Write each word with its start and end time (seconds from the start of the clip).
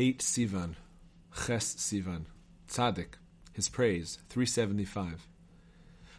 8 0.00 0.20
Sivan, 0.20 0.76
Ches 1.44 1.74
Sivan, 1.74 2.26
Tzaddik, 2.68 3.14
his 3.52 3.68
praise, 3.68 4.18
375. 4.28 5.26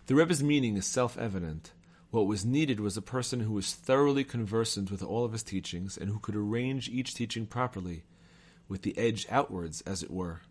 The 0.07 0.15
Rebbe's 0.15 0.43
meaning 0.43 0.75
is 0.75 0.85
self 0.85 1.17
evident. 1.17 1.71
What 2.11 2.27
was 2.27 2.43
needed 2.43 2.81
was 2.81 2.97
a 2.97 3.01
person 3.01 3.39
who 3.39 3.53
was 3.53 3.73
thoroughly 3.73 4.25
conversant 4.25 4.91
with 4.91 5.01
all 5.01 5.23
of 5.23 5.31
his 5.31 5.43
teachings 5.43 5.95
and 5.97 6.09
who 6.09 6.19
could 6.19 6.35
arrange 6.35 6.89
each 6.89 7.15
teaching 7.15 7.45
properly, 7.45 8.03
with 8.67 8.81
the 8.81 8.97
edge 8.97 9.25
outwards, 9.29 9.79
as 9.83 10.03
it 10.03 10.11
were. 10.11 10.41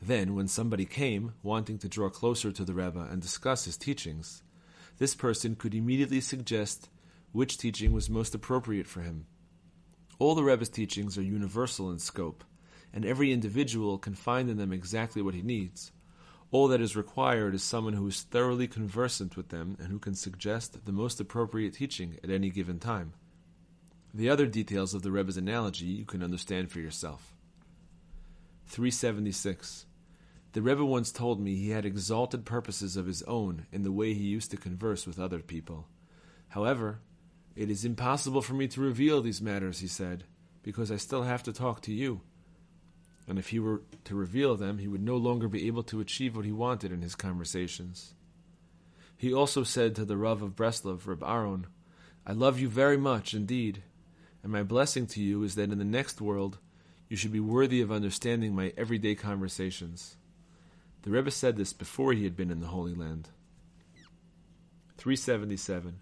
Then, 0.00 0.36
when 0.36 0.46
somebody 0.46 0.84
came, 0.84 1.32
wanting 1.42 1.78
to 1.78 1.88
draw 1.88 2.08
closer 2.08 2.52
to 2.52 2.64
the 2.64 2.74
Rebbe 2.74 3.08
and 3.10 3.20
discuss 3.20 3.64
his 3.64 3.76
teachings, 3.76 4.44
this 4.98 5.16
person 5.16 5.56
could 5.56 5.74
immediately 5.74 6.20
suggest 6.20 6.90
which 7.32 7.58
teaching 7.58 7.90
was 7.90 8.08
most 8.08 8.36
appropriate 8.36 8.86
for 8.86 9.00
him. 9.00 9.26
All 10.20 10.36
the 10.36 10.44
Rebbe's 10.44 10.68
teachings 10.68 11.18
are 11.18 11.22
universal 11.22 11.90
in 11.90 11.98
scope, 11.98 12.44
and 12.92 13.04
every 13.04 13.32
individual 13.32 13.98
can 13.98 14.14
find 14.14 14.48
in 14.48 14.56
them 14.56 14.72
exactly 14.72 15.22
what 15.22 15.34
he 15.34 15.42
needs. 15.42 15.92
All 16.50 16.68
that 16.68 16.80
is 16.80 16.96
required 16.96 17.54
is 17.54 17.62
someone 17.62 17.92
who 17.92 18.06
is 18.06 18.22
thoroughly 18.22 18.66
conversant 18.66 19.36
with 19.36 19.50
them 19.50 19.76
and 19.78 19.88
who 19.88 19.98
can 19.98 20.14
suggest 20.14 20.86
the 20.86 20.92
most 20.92 21.20
appropriate 21.20 21.74
teaching 21.74 22.18
at 22.24 22.30
any 22.30 22.48
given 22.48 22.78
time. 22.78 23.12
The 24.14 24.30
other 24.30 24.46
details 24.46 24.94
of 24.94 25.02
the 25.02 25.10
Rebbe's 25.10 25.36
analogy 25.36 25.86
you 25.86 26.06
can 26.06 26.22
understand 26.22 26.70
for 26.70 26.80
yourself. 26.80 27.34
376. 28.66 29.84
The 30.52 30.62
Rebbe 30.62 30.84
once 30.84 31.12
told 31.12 31.38
me 31.38 31.54
he 31.54 31.70
had 31.70 31.84
exalted 31.84 32.46
purposes 32.46 32.96
of 32.96 33.06
his 33.06 33.22
own 33.24 33.66
in 33.70 33.82
the 33.82 33.92
way 33.92 34.14
he 34.14 34.24
used 34.24 34.50
to 34.52 34.56
converse 34.56 35.06
with 35.06 35.20
other 35.20 35.40
people. 35.40 35.86
However, 36.48 37.00
it 37.54 37.70
is 37.70 37.84
impossible 37.84 38.40
for 38.40 38.54
me 38.54 38.68
to 38.68 38.80
reveal 38.80 39.20
these 39.20 39.42
matters, 39.42 39.80
he 39.80 39.86
said, 39.86 40.24
because 40.62 40.90
I 40.90 40.96
still 40.96 41.24
have 41.24 41.42
to 41.42 41.52
talk 41.52 41.82
to 41.82 41.92
you 41.92 42.22
and 43.28 43.38
if 43.38 43.48
he 43.48 43.60
were 43.60 43.82
to 44.04 44.14
reveal 44.14 44.56
them, 44.56 44.78
he 44.78 44.88
would 44.88 45.02
no 45.02 45.16
longer 45.16 45.48
be 45.48 45.66
able 45.66 45.82
to 45.84 46.00
achieve 46.00 46.34
what 46.34 46.46
he 46.46 46.52
wanted 46.52 46.90
in 46.90 47.02
his 47.02 47.14
conversations. 47.14 48.14
He 49.18 49.34
also 49.34 49.62
said 49.62 49.94
to 49.94 50.04
the 50.04 50.16
Rav 50.16 50.40
of 50.40 50.56
Breslov, 50.56 51.06
Reb 51.06 51.22
Aaron, 51.22 51.66
I 52.26 52.32
love 52.32 52.58
you 52.58 52.68
very 52.68 52.96
much 52.96 53.34
indeed, 53.34 53.82
and 54.42 54.50
my 54.50 54.62
blessing 54.62 55.06
to 55.08 55.22
you 55.22 55.42
is 55.42 55.56
that 55.56 55.70
in 55.70 55.78
the 55.78 55.84
next 55.84 56.20
world 56.20 56.58
you 57.08 57.16
should 57.16 57.32
be 57.32 57.40
worthy 57.40 57.80
of 57.82 57.92
understanding 57.92 58.54
my 58.54 58.72
everyday 58.76 59.14
conversations. 59.14 60.16
The 61.02 61.10
Rebbe 61.10 61.30
said 61.30 61.56
this 61.56 61.72
before 61.72 62.12
he 62.12 62.24
had 62.24 62.36
been 62.36 62.50
in 62.50 62.60
the 62.60 62.68
Holy 62.68 62.94
Land. 62.94 63.28
377. 64.96 66.00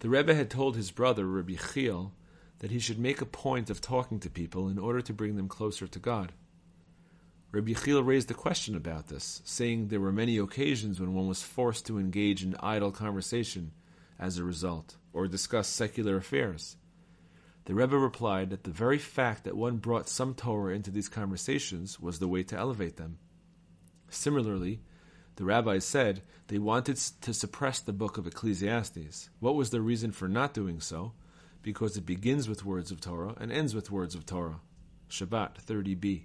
The 0.00 0.08
Rebbe 0.08 0.34
had 0.34 0.50
told 0.50 0.76
his 0.76 0.90
brother, 0.90 1.26
Rabbi 1.26 1.52
Yechiel, 1.52 2.12
that 2.60 2.70
he 2.70 2.78
should 2.78 2.98
make 2.98 3.20
a 3.20 3.26
point 3.26 3.70
of 3.70 3.80
talking 3.80 4.20
to 4.20 4.30
people 4.30 4.68
in 4.68 4.78
order 4.78 5.00
to 5.00 5.12
bring 5.12 5.36
them 5.36 5.48
closer 5.48 5.86
to 5.86 5.98
God. 5.98 6.32
Rabbi 7.52 7.72
Yechiel 7.72 8.06
raised 8.06 8.30
a 8.30 8.34
question 8.34 8.76
about 8.76 9.08
this, 9.08 9.42
saying 9.44 9.88
there 9.88 10.00
were 10.00 10.12
many 10.12 10.38
occasions 10.38 11.00
when 11.00 11.14
one 11.14 11.26
was 11.26 11.42
forced 11.42 11.86
to 11.86 11.98
engage 11.98 12.44
in 12.44 12.54
idle 12.60 12.92
conversation 12.92 13.72
as 14.18 14.38
a 14.38 14.44
result, 14.44 14.96
or 15.12 15.26
discuss 15.26 15.66
secular 15.66 16.16
affairs. 16.16 16.76
The 17.64 17.74
Rebbe 17.74 17.96
replied 17.96 18.50
that 18.50 18.64
the 18.64 18.70
very 18.70 18.98
fact 18.98 19.44
that 19.44 19.56
one 19.56 19.78
brought 19.78 20.08
some 20.08 20.34
Torah 20.34 20.74
into 20.74 20.90
these 20.90 21.08
conversations 21.08 21.98
was 21.98 22.18
the 22.18 22.28
way 22.28 22.42
to 22.44 22.56
elevate 22.56 22.96
them. 22.96 23.18
Similarly, 24.08 24.80
the 25.36 25.44
rabbis 25.44 25.84
said 25.84 26.22
they 26.48 26.58
wanted 26.58 26.96
to 26.96 27.32
suppress 27.32 27.80
the 27.80 27.92
book 27.92 28.18
of 28.18 28.26
Ecclesiastes. 28.26 29.30
What 29.38 29.54
was 29.54 29.70
their 29.70 29.80
reason 29.80 30.12
for 30.12 30.28
not 30.28 30.54
doing 30.54 30.80
so? 30.80 31.12
because 31.62 31.96
it 31.96 32.06
begins 32.06 32.48
with 32.48 32.64
words 32.64 32.90
of 32.90 33.00
Torah 33.00 33.34
and 33.38 33.52
ends 33.52 33.74
with 33.74 33.90
words 33.90 34.14
of 34.14 34.26
Torah. 34.26 34.60
Shabbat 35.08 35.64
30b. 35.64 36.22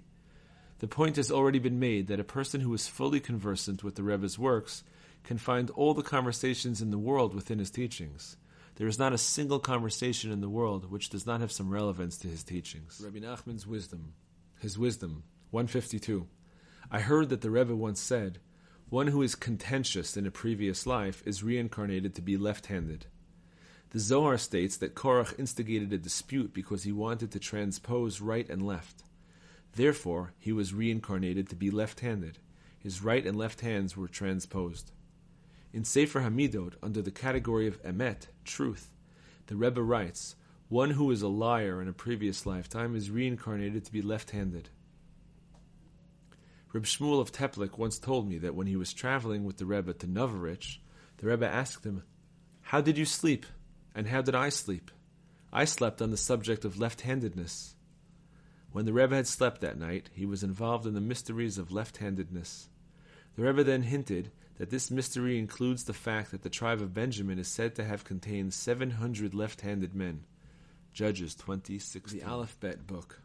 The 0.78 0.88
point 0.88 1.16
has 1.16 1.30
already 1.30 1.58
been 1.58 1.78
made 1.78 2.06
that 2.08 2.20
a 2.20 2.24
person 2.24 2.60
who 2.60 2.74
is 2.74 2.86
fully 2.86 3.20
conversant 3.20 3.82
with 3.82 3.94
the 3.94 4.02
Rebbe's 4.02 4.38
works 4.38 4.84
can 5.24 5.38
find 5.38 5.70
all 5.70 5.94
the 5.94 6.02
conversations 6.02 6.82
in 6.82 6.90
the 6.90 6.98
world 6.98 7.34
within 7.34 7.58
his 7.58 7.70
teachings. 7.70 8.36
There 8.76 8.86
is 8.86 8.98
not 8.98 9.14
a 9.14 9.18
single 9.18 9.58
conversation 9.58 10.30
in 10.30 10.42
the 10.42 10.50
world 10.50 10.90
which 10.90 11.08
does 11.08 11.26
not 11.26 11.40
have 11.40 11.50
some 11.50 11.70
relevance 11.70 12.18
to 12.18 12.28
his 12.28 12.44
teachings. 12.44 13.00
Rabbi 13.02 13.20
Nachman's 13.20 13.66
wisdom, 13.66 14.12
his 14.60 14.78
wisdom, 14.78 15.24
152. 15.50 16.26
I 16.90 17.00
heard 17.00 17.30
that 17.30 17.40
the 17.40 17.50
Rebbe 17.50 17.74
once 17.74 18.00
said, 18.00 18.38
one 18.90 19.08
who 19.08 19.22
is 19.22 19.34
contentious 19.34 20.16
in 20.16 20.26
a 20.26 20.30
previous 20.30 20.86
life 20.86 21.22
is 21.26 21.42
reincarnated 21.42 22.14
to 22.14 22.22
be 22.22 22.36
left-handed. 22.36 23.06
The 23.90 23.98
Zohar 23.98 24.36
states 24.36 24.76
that 24.76 24.94
Korach 24.94 25.38
instigated 25.38 25.92
a 25.92 25.98
dispute 25.98 26.52
because 26.52 26.84
he 26.84 26.92
wanted 26.92 27.32
to 27.32 27.40
transpose 27.40 28.20
right 28.20 28.48
and 28.48 28.64
left. 28.64 29.02
Therefore, 29.76 30.32
he 30.38 30.52
was 30.52 30.72
reincarnated 30.72 31.50
to 31.50 31.54
be 31.54 31.70
left 31.70 32.00
handed. 32.00 32.38
His 32.78 33.02
right 33.02 33.26
and 33.26 33.36
left 33.36 33.60
hands 33.60 33.94
were 33.94 34.08
transposed. 34.08 34.90
In 35.70 35.84
Sefer 35.84 36.20
Hamidot, 36.20 36.76
under 36.82 37.02
the 37.02 37.10
category 37.10 37.66
of 37.66 37.82
Emet, 37.82 38.28
truth, 38.42 38.90
the 39.48 39.56
Rebbe 39.56 39.82
writes, 39.82 40.34
one 40.70 40.92
who 40.92 41.10
is 41.10 41.20
a 41.20 41.28
liar 41.28 41.82
in 41.82 41.88
a 41.88 41.92
previous 41.92 42.46
lifetime 42.46 42.96
is 42.96 43.10
reincarnated 43.10 43.84
to 43.84 43.92
be 43.92 44.00
left 44.00 44.30
handed. 44.30 44.70
Reb 46.72 46.84
Shmuel 46.84 47.20
of 47.20 47.30
Teplik 47.30 47.76
once 47.76 47.98
told 47.98 48.26
me 48.26 48.38
that 48.38 48.54
when 48.54 48.66
he 48.66 48.76
was 48.76 48.94
traveling 48.94 49.44
with 49.44 49.58
the 49.58 49.66
Rebbe 49.66 49.92
to 49.92 50.06
Novarish, 50.06 50.78
the 51.18 51.26
Rebbe 51.26 51.46
asked 51.46 51.84
him, 51.84 52.02
How 52.62 52.80
did 52.80 52.96
you 52.96 53.04
sleep? 53.04 53.44
And 53.94 54.06
how 54.06 54.22
did 54.22 54.34
I 54.34 54.48
sleep? 54.48 54.90
I 55.52 55.66
slept 55.66 56.00
on 56.00 56.10
the 56.10 56.16
subject 56.16 56.64
of 56.64 56.78
left 56.78 57.02
handedness. 57.02 57.76
When 58.76 58.84
the 58.84 58.92
Rebbe 58.92 59.16
had 59.16 59.26
slept 59.26 59.62
that 59.62 59.78
night, 59.78 60.10
he 60.12 60.26
was 60.26 60.42
involved 60.42 60.84
in 60.84 60.92
the 60.92 61.00
mysteries 61.00 61.56
of 61.56 61.72
left 61.72 61.96
handedness. 61.96 62.68
The 63.34 63.44
Rebbe 63.44 63.64
then 63.64 63.84
hinted 63.84 64.32
that 64.58 64.68
this 64.68 64.90
mystery 64.90 65.38
includes 65.38 65.84
the 65.84 65.94
fact 65.94 66.30
that 66.30 66.42
the 66.42 66.50
tribe 66.50 66.82
of 66.82 66.92
Benjamin 66.92 67.38
is 67.38 67.48
said 67.48 67.74
to 67.76 67.84
have 67.84 68.04
contained 68.04 68.52
700 68.52 69.32
left 69.32 69.62
handed 69.62 69.94
men. 69.94 70.24
Judges 70.92 71.34
26. 71.34 72.12
The 72.12 72.22
Aleph-Bet 72.22 72.86
book. 72.86 73.22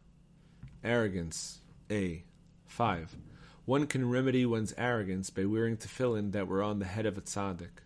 Arrogance. 0.85 1.59
A. 1.91 2.23
5. 2.67 3.17
One 3.65 3.87
can 3.87 4.09
remedy 4.09 4.45
one's 4.45 4.73
arrogance 4.77 5.29
by 5.31 5.43
wearing 5.43 5.75
tefillin 5.75 6.31
that 6.31 6.47
were 6.47 6.63
on 6.63 6.79
the 6.79 6.85
head 6.85 7.05
of 7.05 7.17
a 7.17 7.21
tzaddik. 7.21 7.83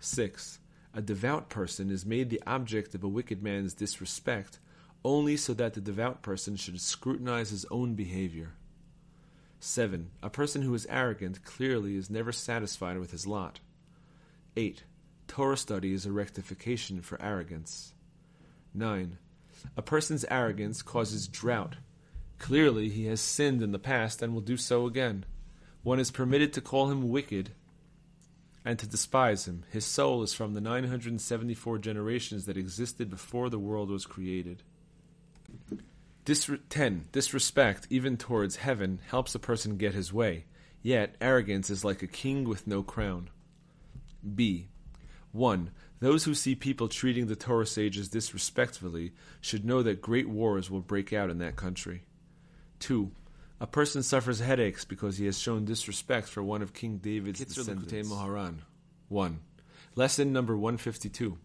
6 0.00 0.60
a 0.96 1.02
devout 1.02 1.48
person 1.48 1.90
is 1.90 2.06
made 2.06 2.30
the 2.30 2.42
object 2.46 2.94
of 2.94 3.02
a 3.02 3.08
wicked 3.08 3.42
man's 3.42 3.74
disrespect 3.74 4.60
only 5.04 5.36
so 5.36 5.52
that 5.54 5.74
the 5.74 5.80
devout 5.80 6.22
person 6.22 6.56
should 6.56 6.80
scrutinize 6.80 7.50
his 7.50 7.66
own 7.70 7.94
behavior. 7.94 8.54
7. 9.60 10.10
A 10.22 10.30
person 10.30 10.62
who 10.62 10.74
is 10.74 10.86
arrogant 10.90 11.44
clearly 11.44 11.96
is 11.96 12.10
never 12.10 12.32
satisfied 12.32 12.98
with 12.98 13.10
his 13.10 13.26
lot. 13.26 13.60
8. 14.56 14.84
Torah 15.26 15.56
study 15.56 15.92
is 15.92 16.06
a 16.06 16.12
rectification 16.12 17.00
for 17.00 17.20
arrogance. 17.20 17.94
9. 18.74 19.18
A 19.76 19.82
person's 19.82 20.24
arrogance 20.30 20.82
causes 20.82 21.28
drought. 21.28 21.76
Clearly, 22.38 22.88
he 22.88 23.06
has 23.06 23.20
sinned 23.20 23.62
in 23.62 23.72
the 23.72 23.78
past 23.78 24.20
and 24.20 24.34
will 24.34 24.40
do 24.40 24.56
so 24.56 24.86
again. 24.86 25.24
One 25.82 26.00
is 26.00 26.10
permitted 26.10 26.52
to 26.54 26.60
call 26.60 26.90
him 26.90 27.08
wicked 27.08 27.52
and 28.64 28.78
to 28.78 28.86
despise 28.86 29.46
him. 29.46 29.64
His 29.70 29.84
soul 29.84 30.22
is 30.22 30.34
from 30.34 30.54
the 30.54 30.60
974 30.60 31.78
generations 31.78 32.46
that 32.46 32.56
existed 32.56 33.10
before 33.10 33.50
the 33.50 33.58
world 33.58 33.90
was 33.90 34.06
created. 34.06 34.62
Disre- 36.24 36.60
10. 36.70 37.08
Disrespect, 37.12 37.86
even 37.90 38.16
towards 38.16 38.56
heaven, 38.56 39.00
helps 39.08 39.34
a 39.34 39.38
person 39.38 39.76
get 39.76 39.94
his 39.94 40.12
way, 40.12 40.46
yet 40.82 41.16
arrogance 41.20 41.68
is 41.70 41.84
like 41.84 42.02
a 42.02 42.06
king 42.06 42.44
with 42.44 42.66
no 42.66 42.82
crown. 42.82 43.30
B. 44.34 44.68
1. 45.32 45.70
Those 46.00 46.24
who 46.24 46.34
see 46.34 46.54
people 46.54 46.88
treating 46.88 47.26
the 47.26 47.36
Torah 47.36 47.66
sages 47.66 48.08
disrespectfully 48.08 49.12
should 49.40 49.64
know 49.64 49.82
that 49.82 50.00
great 50.00 50.28
wars 50.28 50.70
will 50.70 50.80
break 50.80 51.12
out 51.12 51.30
in 51.30 51.38
that 51.38 51.56
country. 51.56 52.04
2. 52.80 53.10
A 53.60 53.66
person 53.66 54.02
suffers 54.02 54.40
headaches 54.40 54.84
because 54.84 55.16
he 55.16 55.26
has 55.26 55.38
shown 55.38 55.64
disrespect 55.64 56.28
for 56.28 56.42
one 56.42 56.62
of 56.62 56.74
King 56.74 56.98
David's 56.98 57.40
descendants. 57.40 58.08
Moharan. 58.08 58.58
1. 59.08 59.40
Lesson 59.94 60.32
number 60.32 60.56
152. 60.56 61.38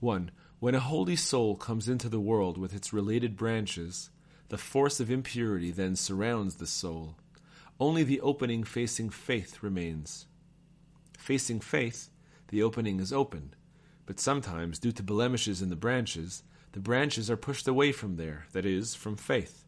1. 0.00 0.30
When 0.60 0.74
a 0.74 0.80
holy 0.80 1.16
soul 1.16 1.56
comes 1.56 1.88
into 1.88 2.10
the 2.10 2.20
world 2.20 2.58
with 2.58 2.74
its 2.74 2.92
related 2.92 3.34
branches, 3.34 4.10
the 4.50 4.58
force 4.58 5.00
of 5.00 5.10
impurity 5.10 5.70
then 5.70 5.96
surrounds 5.96 6.56
the 6.56 6.66
soul. 6.66 7.16
Only 7.80 8.02
the 8.02 8.20
opening 8.20 8.64
facing 8.64 9.08
faith 9.08 9.62
remains. 9.62 10.26
Facing 11.16 11.60
faith, 11.60 12.10
the 12.48 12.62
opening 12.62 13.00
is 13.00 13.10
open, 13.10 13.54
but 14.04 14.20
sometimes, 14.20 14.78
due 14.78 14.92
to 14.92 15.02
blemishes 15.02 15.62
in 15.62 15.70
the 15.70 15.76
branches, 15.76 16.42
the 16.72 16.80
branches 16.80 17.30
are 17.30 17.38
pushed 17.38 17.66
away 17.66 17.90
from 17.90 18.16
there, 18.16 18.44
that 18.52 18.66
is, 18.66 18.94
from 18.94 19.16
faith. 19.16 19.64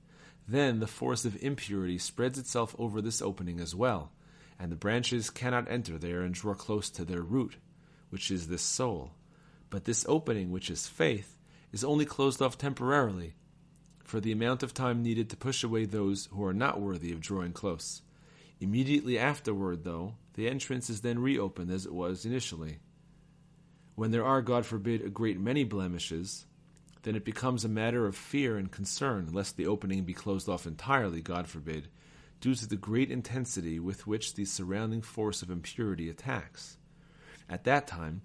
Then 0.46 0.80
the 0.80 0.86
force 0.86 1.24
of 1.24 1.42
impurity 1.42 1.96
spreads 1.96 2.38
itself 2.38 2.76
over 2.78 3.00
this 3.00 3.22
opening 3.22 3.60
as 3.60 3.74
well, 3.74 4.12
and 4.58 4.70
the 4.70 4.76
branches 4.76 5.30
cannot 5.30 5.70
enter 5.70 5.96
there 5.96 6.20
and 6.20 6.34
draw 6.34 6.52
close 6.52 6.90
to 6.90 7.04
their 7.06 7.22
root, 7.22 7.56
which 8.10 8.30
is 8.30 8.48
this 8.48 8.60
soul. 8.60 9.12
But 9.72 9.86
this 9.86 10.04
opening, 10.06 10.50
which 10.50 10.68
is 10.68 10.86
faith, 10.86 11.38
is 11.72 11.82
only 11.82 12.04
closed 12.04 12.42
off 12.42 12.58
temporarily. 12.58 13.32
for 14.04 14.20
the 14.20 14.32
amount 14.32 14.62
of 14.62 14.74
time 14.74 15.02
needed 15.02 15.30
to 15.30 15.38
push 15.38 15.64
away 15.64 15.86
those 15.86 16.28
who 16.32 16.44
are 16.44 16.52
not 16.52 16.78
worthy 16.78 17.12
of 17.12 17.20
drawing 17.22 17.54
close. 17.54 18.02
Immediately 18.60 19.18
afterward, 19.18 19.84
though, 19.84 20.16
the 20.34 20.50
entrance 20.50 20.90
is 20.90 21.00
then 21.00 21.18
reopened 21.18 21.70
as 21.70 21.86
it 21.86 21.94
was 21.94 22.26
initially. 22.26 22.80
When 23.94 24.10
there 24.10 24.26
are, 24.26 24.42
God 24.42 24.66
forbid, 24.66 25.00
a 25.00 25.08
great 25.08 25.40
many 25.40 25.64
blemishes, 25.64 26.44
then 27.04 27.16
it 27.16 27.24
becomes 27.24 27.64
a 27.64 27.70
matter 27.70 28.06
of 28.06 28.14
fear 28.14 28.58
and 28.58 28.70
concern 28.70 29.30
lest 29.32 29.56
the 29.56 29.66
opening 29.66 30.04
be 30.04 30.12
closed 30.12 30.46
off 30.46 30.66
entirely, 30.66 31.22
God 31.22 31.48
forbid, 31.48 31.88
due 32.42 32.54
to 32.54 32.68
the 32.68 32.76
great 32.76 33.10
intensity 33.10 33.80
with 33.80 34.06
which 34.06 34.34
the 34.34 34.44
surrounding 34.44 35.00
force 35.00 35.40
of 35.40 35.50
impurity 35.50 36.10
attacks. 36.10 36.76
At 37.48 37.64
that 37.64 37.86
time, 37.86 38.20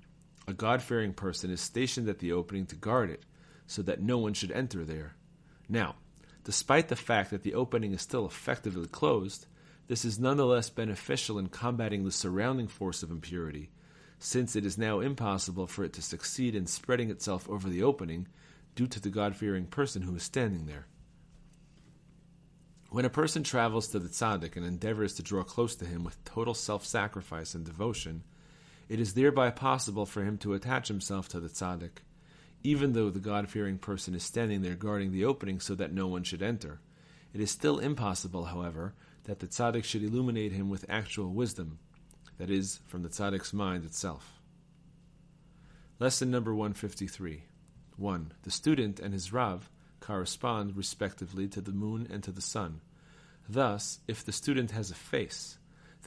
a 0.48 0.54
God 0.54 0.82
fearing 0.82 1.14
person 1.14 1.52
is 1.52 1.60
stationed 1.60 2.08
at 2.08 2.20
the 2.20 2.32
opening 2.32 2.66
to 2.68 2.76
guard 2.76 3.10
it, 3.10 3.24
so 3.66 3.82
that 3.82 4.02
no 4.02 4.18
one 4.18 4.34
should 4.34 4.52
enter 4.52 4.86
there. 4.86 5.16
Now, 5.68 5.96
despite 6.46 6.88
the 6.88 6.96
fact 6.96 7.32
that 7.32 7.44
the 7.44 7.54
opening 7.54 7.92
is 7.92 8.02
still 8.02 8.26
effectively 8.26 8.88
closed, 8.88 9.46
this 9.88 10.06
is 10.06 10.20
nonetheless 10.20 10.70
beneficial 10.70 11.38
in 11.38 11.48
combating 11.48 12.06
the 12.06 12.12
surrounding 12.12 12.68
force 12.68 13.04
of 13.04 13.12
impurity, 13.12 13.70
since 14.20 14.56
it 14.56 14.66
is 14.66 14.78
now 14.78 15.02
impossible 15.02 15.68
for 15.68 15.84
it 15.84 15.92
to 15.94 16.02
succeed 16.02 16.56
in 16.56 16.66
spreading 16.66 17.12
itself 17.12 17.50
over 17.50 17.70
the 17.70 17.84
opening 17.84 18.28
due 18.74 18.88
to 18.88 19.02
the 19.02 19.10
God 19.10 19.36
fearing 19.36 19.66
person 19.66 20.04
who 20.04 20.16
is 20.16 20.24
standing 20.24 20.66
there. 20.66 20.88
When 22.90 23.04
a 23.04 23.10
person 23.10 23.44
travels 23.44 23.90
to 23.90 24.00
the 24.00 24.08
tzaddik 24.08 24.56
and 24.56 24.66
endeavors 24.66 25.14
to 25.16 25.24
draw 25.24 25.44
close 25.44 25.76
to 25.76 25.86
him 25.86 26.06
with 26.06 26.24
total 26.24 26.54
self 26.54 26.86
sacrifice 26.86 27.54
and 27.54 27.66
devotion, 27.66 28.24
it 28.90 29.00
is 29.00 29.14
thereby 29.14 29.50
possible 29.50 30.06
for 30.06 30.24
him 30.24 30.38
to 30.40 30.54
attach 30.54 30.88
himself 30.88 31.28
to 31.30 31.40
the 31.40 31.50
tzaddik, 31.50 32.04
even 32.64 32.94
though 32.94 33.10
the 33.10 33.20
God 33.20 33.50
fearing 33.50 33.78
person 33.78 34.16
is 34.16 34.24
standing 34.24 34.62
there 34.62 34.76
guarding 34.76 35.12
the 35.12 35.26
opening 35.26 35.60
so 35.60 35.76
that 35.76 35.94
no 35.94 36.08
one 36.08 36.24
should 36.24 36.42
enter. 36.42 36.80
It 37.34 37.42
is 37.42 37.52
still 37.52 37.80
impossible, 37.80 38.46
however, 38.46 38.94
that 39.26 39.40
the 39.40 39.48
tzaddik 39.48 39.84
should 39.84 40.04
illuminate 40.04 40.54
him 40.54 40.70
with 40.70 40.86
actual 40.90 41.34
wisdom, 41.34 41.80
that 42.38 42.50
is, 42.50 42.80
from 42.88 43.04
the 43.04 43.10
tzaddik's 43.10 43.54
mind 43.54 43.84
itself. 43.84 44.42
Lesson 46.00 46.32
number 46.32 46.54
153 46.54 47.44
1. 47.98 48.32
The 48.44 48.52
student 48.52 49.00
and 49.00 49.14
his 49.14 49.34
Rav 49.34 49.70
correspond 50.00 50.78
respectively 50.78 51.48
to 51.48 51.60
the 51.60 51.72
moon 51.72 52.08
and 52.10 52.24
to 52.24 52.32
the 52.32 52.42
sun. 52.42 52.82
Thus, 53.50 54.00
if 54.08 54.24
the 54.24 54.32
student 54.32 54.72
has 54.72 54.92
a 54.92 54.96
face, 54.96 55.57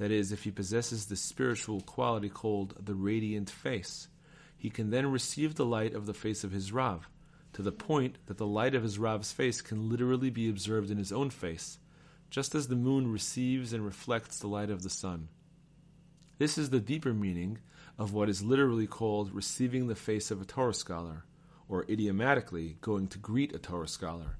that 0.00 0.10
is, 0.10 0.32
if 0.32 0.44
he 0.44 0.50
possesses 0.50 1.06
the 1.06 1.14
spiritual 1.14 1.82
quality 1.82 2.30
called 2.30 2.74
the 2.82 2.94
radiant 2.94 3.50
face, 3.50 4.08
he 4.56 4.70
can 4.70 4.88
then 4.88 5.12
receive 5.12 5.54
the 5.54 5.66
light 5.66 5.92
of 5.92 6.06
the 6.06 6.14
face 6.14 6.42
of 6.42 6.52
his 6.52 6.72
Rav, 6.72 7.06
to 7.52 7.60
the 7.60 7.70
point 7.70 8.16
that 8.24 8.38
the 8.38 8.46
light 8.46 8.74
of 8.74 8.82
his 8.82 8.98
Rav's 8.98 9.30
face 9.30 9.60
can 9.60 9.90
literally 9.90 10.30
be 10.30 10.48
observed 10.48 10.90
in 10.90 10.96
his 10.96 11.12
own 11.12 11.28
face, 11.28 11.78
just 12.30 12.54
as 12.54 12.68
the 12.68 12.76
moon 12.76 13.12
receives 13.12 13.74
and 13.74 13.84
reflects 13.84 14.38
the 14.38 14.46
light 14.46 14.70
of 14.70 14.82
the 14.82 14.88
sun. 14.88 15.28
This 16.38 16.56
is 16.56 16.70
the 16.70 16.80
deeper 16.80 17.12
meaning 17.12 17.58
of 17.98 18.14
what 18.14 18.30
is 18.30 18.42
literally 18.42 18.86
called 18.86 19.34
receiving 19.34 19.88
the 19.88 19.94
face 19.94 20.30
of 20.30 20.40
a 20.40 20.46
Torah 20.46 20.72
scholar, 20.72 21.24
or 21.68 21.84
idiomatically 21.90 22.78
going 22.80 23.06
to 23.08 23.18
greet 23.18 23.54
a 23.54 23.58
Torah 23.58 23.86
scholar, 23.86 24.38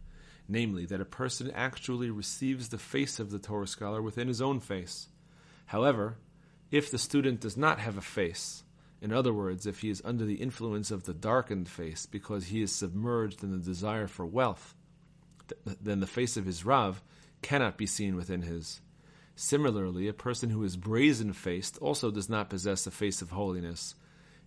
namely, 0.49 0.87
that 0.87 1.03
a 1.03 1.05
person 1.05 1.51
actually 1.51 2.09
receives 2.09 2.71
the 2.71 2.79
face 2.79 3.21
of 3.21 3.31
the 3.31 3.39
Torah 3.39 3.67
scholar 3.67 4.01
within 4.01 4.27
his 4.27 4.41
own 4.41 4.59
face. 4.59 5.09
However, 5.71 6.17
if 6.73 6.91
the 6.91 6.99
student 6.99 7.39
does 7.39 7.57
not 7.57 7.79
have 7.79 7.97
a 7.97 8.01
face, 8.01 8.65
in 9.01 9.13
other 9.13 9.33
words, 9.33 9.67
if 9.67 9.83
he 9.83 9.89
is 9.89 10.03
under 10.05 10.25
the 10.25 10.43
influence 10.43 10.91
of 10.91 11.05
the 11.05 11.15
darkened 11.15 11.69
face 11.69 12.07
because 12.07 12.47
he 12.47 12.61
is 12.61 12.75
submerged 12.75 13.45
in 13.45 13.53
the 13.53 13.65
desire 13.65 14.09
for 14.09 14.27
wealth, 14.27 14.75
th- 15.47 15.79
then 15.81 16.01
the 16.01 16.09
face 16.09 16.37
of 16.37 16.45
his 16.45 16.65
Rav 16.65 17.01
cannot 17.41 17.79
be 17.79 17.87
seen 17.87 18.17
within 18.17 18.43
his. 18.43 18.81
Similarly, 19.37 20.09
a 20.09 20.13
person 20.13 20.51
who 20.51 20.65
is 20.65 20.77
brazen 20.77 21.33
faced 21.33 21.79
also 21.79 22.11
does 22.11 22.29
not 22.29 22.51
possess 22.51 22.89
a 22.89 22.91
face 22.91 23.23
of 23.23 23.31
holiness, 23.31 23.95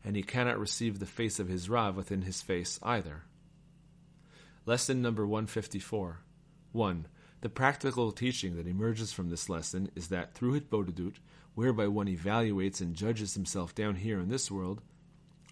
and 0.03 0.17
he 0.17 0.23
cannot 0.23 0.59
receive 0.59 0.99
the 0.99 1.05
face 1.05 1.39
of 1.39 1.47
his 1.47 1.69
Rav 1.69 1.95
within 1.95 2.23
his 2.23 2.41
face 2.41 2.81
either. 2.83 3.23
Lesson 4.65 5.01
number 5.01 5.25
154 5.25 6.19
1. 6.73 7.07
The 7.43 7.49
practical 7.49 8.13
teaching 8.13 8.55
that 8.55 8.67
emerges 8.67 9.11
from 9.11 9.29
this 9.29 9.49
lesson 9.49 9.91
is 9.95 10.07
that 10.07 10.33
through 10.33 10.57
Hitbodedut, 10.57 11.15
whereby 11.55 11.87
one 11.87 12.07
evaluates 12.07 12.79
and 12.79 12.95
judges 12.95 13.33
himself 13.33 13.75
down 13.75 13.95
here 13.95 14.17
in 14.21 14.29
this 14.29 14.49
world, 14.49 14.81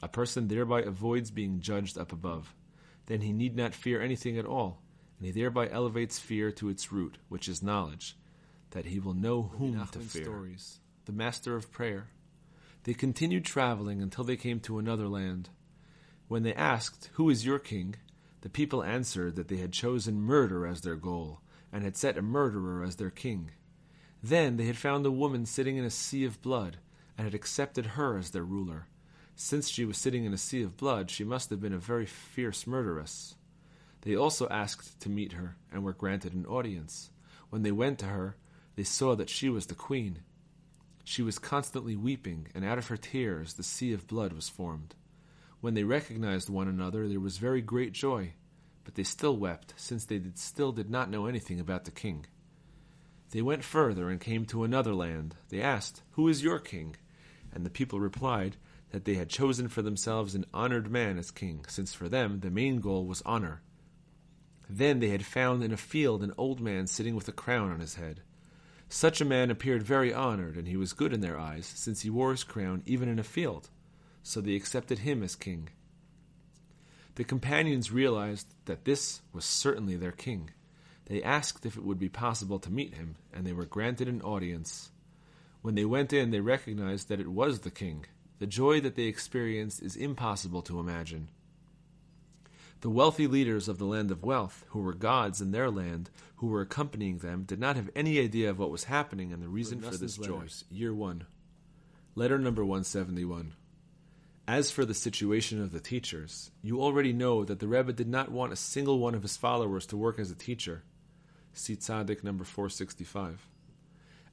a 0.02 0.08
person 0.08 0.48
thereby 0.48 0.84
avoids 0.84 1.32
being 1.32 1.60
judged 1.60 1.98
up 1.98 2.14
above. 2.14 2.56
Then 3.08 3.20
he 3.20 3.34
need 3.34 3.58
not 3.58 3.74
fear 3.74 4.02
anything 4.02 4.38
at 4.38 4.46
all, 4.46 4.82
and 5.18 5.26
he 5.26 5.34
thereby 5.34 5.70
elevates 5.70 6.18
fear 6.18 6.50
to 6.54 6.70
its 6.70 6.94
root, 6.94 7.18
which 7.28 7.50
is 7.50 7.62
knowledge, 7.62 8.16
that 8.70 8.86
he 8.86 8.98
will 8.98 9.14
know 9.14 9.42
whom 9.42 9.86
to 9.88 10.00
fear. 10.00 10.24
Stories. 10.24 10.80
The 11.04 11.12
Master 11.12 11.58
of 11.58 11.74
Prayer. 11.74 12.08
They 12.86 12.94
continued 12.94 13.44
traveling 13.44 14.02
until 14.02 14.24
they 14.24 14.38
came 14.38 14.62
to 14.62 14.80
another 14.80 15.10
land. 15.10 15.50
When 16.30 16.44
they 16.44 16.54
asked, 16.54 17.10
Who 17.16 17.30
is 17.30 17.46
your 17.46 17.60
king? 17.60 17.96
the 18.42 18.50
people 18.50 18.82
answered 18.82 19.36
that 19.36 19.50
they 19.50 19.58
had 19.58 19.72
chosen 19.72 20.22
murder 20.22 20.66
as 20.66 20.82
their 20.82 20.96
goal, 20.96 21.41
and 21.72 21.84
had 21.84 21.96
set 21.96 22.18
a 22.18 22.22
murderer 22.22 22.84
as 22.84 22.98
their 22.98 23.10
king. 23.10 23.52
Then 24.24 24.58
they 24.58 24.66
had 24.66 24.78
found 24.78 25.06
a 25.06 25.12
woman 25.12 25.46
sitting 25.46 25.78
in 25.78 25.86
a 25.86 25.90
sea 25.90 26.26
of 26.26 26.42
blood, 26.42 26.78
and 27.18 27.26
had 27.26 27.34
accepted 27.34 27.86
her 27.86 28.18
as 28.18 28.32
their 28.32 28.44
ruler. 28.44 28.88
Since 29.36 29.70
she 29.70 29.86
was 29.86 29.98
sitting 29.98 30.26
in 30.26 30.34
a 30.34 30.38
sea 30.38 30.62
of 30.62 30.78
blood, 30.78 31.10
she 31.10 31.24
must 31.24 31.50
have 31.50 31.62
been 31.62 31.74
a 31.74 31.80
very 31.80 32.06
fierce 32.06 32.68
murderess. 32.68 33.36
They 34.02 34.16
also 34.16 34.48
asked 34.50 35.00
to 35.02 35.10
meet 35.10 35.34
her, 35.34 35.56
and 35.72 35.84
were 35.84 35.94
granted 35.94 36.34
an 36.34 36.46
audience. 36.46 37.12
When 37.50 37.64
they 37.64 37.72
went 37.72 38.00
to 38.00 38.06
her, 38.08 38.36
they 38.76 38.84
saw 38.84 39.16
that 39.16 39.30
she 39.30 39.50
was 39.50 39.68
the 39.68 39.76
queen. 39.76 40.20
She 41.04 41.22
was 41.22 41.40
constantly 41.40 41.96
weeping, 41.96 42.48
and 42.54 42.64
out 42.64 42.78
of 42.78 42.88
her 42.88 42.98
tears 42.98 43.54
the 43.54 43.64
sea 43.64 43.94
of 43.94 44.08
blood 44.08 44.34
was 44.34 44.50
formed. 44.50 44.96
When 45.60 45.74
they 45.74 45.84
recognized 45.84 46.50
one 46.50 46.68
another, 46.68 47.08
there 47.08 47.20
was 47.20 47.38
very 47.38 47.62
great 47.62 47.94
joy, 47.94 48.34
but 48.84 48.96
they 48.96 49.04
still 49.04 49.38
wept, 49.38 49.74
since 49.78 50.06
they 50.06 50.18
did 50.20 50.38
still 50.38 50.72
did 50.72 50.90
not 50.90 51.10
know 51.10 51.26
anything 51.26 51.60
about 51.60 51.86
the 51.86 51.92
king. 51.92 52.26
They 53.32 53.42
went 53.42 53.64
further 53.64 54.10
and 54.10 54.20
came 54.20 54.46
to 54.48 54.64
another 54.64 54.94
land. 54.94 55.36
They 55.50 55.62
asked, 55.62 56.02
Who 56.12 56.28
is 56.28 56.44
your 56.44 56.60
king? 56.60 56.96
And 57.54 57.66
the 57.66 57.70
people 57.70 58.00
replied 58.00 58.58
that 58.92 59.06
they 59.06 59.16
had 59.16 59.30
chosen 59.30 59.70
for 59.70 59.82
themselves 59.82 60.36
an 60.36 60.46
honored 60.54 60.92
man 60.92 61.18
as 61.18 61.32
king, 61.32 61.66
since 61.68 61.94
for 61.94 62.10
them 62.10 62.42
the 62.42 62.52
main 62.52 62.82
goal 62.82 63.06
was 63.06 63.22
honor. 63.26 63.62
Then 64.70 65.00
they 65.00 65.10
had 65.10 65.26
found 65.26 65.64
in 65.64 65.72
a 65.72 65.78
field 65.78 66.24
an 66.24 66.34
old 66.38 66.60
man 66.60 66.88
sitting 66.88 67.16
with 67.16 67.28
a 67.28 67.34
crown 67.34 67.72
on 67.72 67.80
his 67.80 67.96
head. 67.96 68.22
Such 68.90 69.22
a 69.22 69.26
man 69.26 69.50
appeared 69.50 69.84
very 69.84 70.14
honored, 70.14 70.58
and 70.58 70.68
he 70.68 70.76
was 70.76 70.92
good 70.92 71.14
in 71.14 71.22
their 71.22 71.40
eyes, 71.40 71.66
since 71.66 72.02
he 72.02 72.10
wore 72.10 72.32
his 72.32 72.44
crown 72.44 72.84
even 72.86 73.08
in 73.08 73.20
a 73.20 73.24
field. 73.24 73.70
So 74.24 74.42
they 74.42 74.56
accepted 74.56 75.00
him 75.00 75.24
as 75.24 75.36
king. 75.36 75.70
The 77.16 77.24
companions 77.24 77.92
realized 77.92 78.48
that 78.66 78.86
this 78.86 79.22
was 79.34 79.44
certainly 79.44 79.96
their 79.96 80.12
king. 80.12 80.52
They 81.06 81.22
asked 81.22 81.66
if 81.66 81.76
it 81.76 81.84
would 81.84 82.00
be 82.00 82.10
possible 82.10 82.60
to 82.60 82.72
meet 82.72 82.94
him, 82.96 83.18
and 83.34 83.46
they 83.46 83.54
were 83.54 83.66
granted 83.66 84.08
an 84.08 84.22
audience. 84.22 84.92
When 85.62 85.76
they 85.76 85.86
went 85.86 86.14
in, 86.14 86.32
they 86.32 86.40
recognized 86.40 87.10
that 87.10 87.20
it 87.20 87.28
was 87.28 87.60
the 87.60 87.72
king. 87.72 88.06
The 88.40 88.48
joy 88.48 88.80
that 88.82 88.96
they 88.96 89.04
experienced 89.04 89.84
is 89.84 89.96
impossible 89.96 90.62
to 90.64 90.80
imagine. 90.80 91.28
The 92.80 92.90
wealthy 92.90 93.28
leaders 93.28 93.68
of 93.68 93.78
the 93.78 93.86
land 93.86 94.10
of 94.10 94.24
wealth, 94.24 94.66
who 94.70 94.80
were 94.80 94.94
gods 94.94 95.42
in 95.42 95.52
their 95.52 95.70
land, 95.70 96.10
who 96.38 96.48
were 96.48 96.62
accompanying 96.62 97.20
them, 97.20 97.44
did 97.44 97.60
not 97.60 97.76
have 97.76 97.92
any 97.96 98.20
idea 98.20 98.50
of 98.50 98.58
what 98.58 98.72
was 98.72 98.86
happening 98.86 99.32
and 99.32 99.44
the 99.44 99.50
reason 99.50 99.82
for 99.82 99.96
this 99.96 100.18
joy. 100.18 100.46
Year 100.72 100.94
1. 100.94 101.26
Letter 102.16 102.40
number 102.40 102.64
171. 102.64 103.54
As 104.52 104.70
for 104.70 104.84
the 104.84 104.94
situation 104.94 105.62
of 105.62 105.72
the 105.72 105.80
teachers, 105.80 106.52
you 106.62 106.82
already 106.82 107.14
know 107.14 107.46
that 107.46 107.62
the 107.62 107.70
Rebbe 107.70 107.94
did 107.94 108.10
not 108.10 108.30
want 108.30 108.52
a 108.52 108.58
single 108.58 109.00
one 109.00 109.16
of 109.16 109.22
his 109.22 109.38
followers 109.38 109.86
to 109.86 109.96
work 109.96 110.20
as 110.20 110.30
a 110.30 110.36
teacher. 110.36 110.84
See 111.54 111.78
Tzaddik 111.78 112.22
number 112.22 112.44
465. 112.44 113.48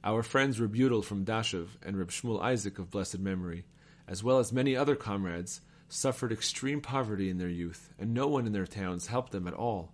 Our 0.03 0.21
friends 0.21 0.59
Reb 0.59 0.75
from 1.05 1.23
Dashev 1.23 1.67
and 1.81 1.97
Reb 1.97 2.09
Shmuel 2.09 2.41
Isaac 2.41 2.79
of 2.79 2.91
blessed 2.91 3.19
memory, 3.19 3.63
as 4.09 4.21
well 4.21 4.39
as 4.39 4.51
many 4.51 4.75
other 4.75 4.97
comrades, 4.97 5.61
suffered 5.87 6.33
extreme 6.33 6.81
poverty 6.81 7.29
in 7.29 7.37
their 7.37 7.47
youth, 7.47 7.93
and 7.97 8.13
no 8.13 8.27
one 8.27 8.45
in 8.45 8.51
their 8.51 8.67
towns 8.67 9.07
helped 9.07 9.31
them 9.31 9.47
at 9.47 9.53
all. 9.53 9.93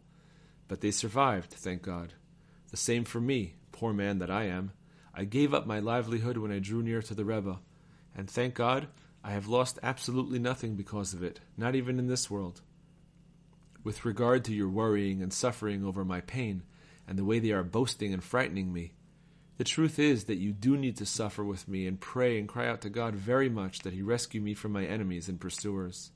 But 0.68 0.82
they 0.82 0.90
survived, 0.90 1.52
thank 1.52 1.84
God. 1.84 2.14
The 2.72 2.78
same 2.78 3.04
for 3.04 3.22
me, 3.22 3.54
poor 3.72 3.94
man 3.94 4.18
that 4.18 4.32
I 4.32 4.46
am. 4.46 4.72
I 5.14 5.26
gave 5.26 5.54
up 5.54 5.68
my 5.68 5.78
livelihood 5.78 6.38
when 6.38 6.52
I 6.52 6.58
drew 6.58 6.82
near 6.82 7.04
to 7.04 7.14
the 7.14 7.26
Rebbe, 7.26 7.60
and 8.18 8.28
thank 8.28 8.56
God, 8.56 8.88
I 9.28 9.32
have 9.32 9.48
lost 9.48 9.80
absolutely 9.82 10.38
nothing 10.38 10.76
because 10.76 11.16
of 11.16 11.24
it, 11.24 11.40
not 11.58 11.74
even 11.74 11.98
in 11.98 12.06
this 12.06 12.30
world. 12.30 12.62
With 13.84 14.06
regard 14.06 14.46
to 14.46 14.54
your 14.54 14.70
worrying 14.70 15.24
and 15.24 15.34
suffering 15.34 15.84
over 15.84 16.06
my 16.06 16.22
pain, 16.22 16.62
and 17.08 17.18
the 17.18 17.26
way 17.26 17.40
they 17.40 17.50
are 17.50 17.64
boasting 17.64 18.14
and 18.14 18.24
frightening 18.24 18.72
me, 18.72 18.94
the 19.58 19.64
truth 19.64 19.98
is 19.98 20.26
that 20.26 20.38
you 20.38 20.52
do 20.52 20.78
need 20.78 20.96
to 20.98 21.08
suffer 21.08 21.44
with 21.44 21.68
me 21.68 21.88
and 21.88 22.00
pray 22.00 22.38
and 22.38 22.48
cry 22.48 22.68
out 22.68 22.82
to 22.82 22.90
God 22.92 23.16
very 23.16 23.50
much 23.50 23.80
that 23.80 23.94
He 23.94 24.04
rescue 24.04 24.42
me 24.42 24.54
from 24.54 24.74
my 24.74 24.86
enemies 24.86 25.28
and 25.28 25.42
pursuers. 25.42 26.12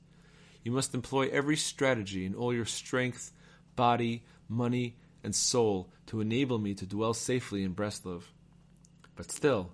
You 0.62 0.70
must 0.70 0.94
employ 0.94 1.30
every 1.30 1.56
strategy 1.56 2.24
and 2.24 2.36
all 2.36 2.54
your 2.54 2.64
strength, 2.64 3.32
body, 3.74 4.22
money, 4.48 4.98
and 5.24 5.34
soul 5.34 5.90
to 6.06 6.20
enable 6.20 6.60
me 6.60 6.74
to 6.74 6.86
dwell 6.86 7.14
safely 7.14 7.64
in 7.64 7.74
Breslov. 7.74 8.22
But 9.16 9.32
still, 9.32 9.72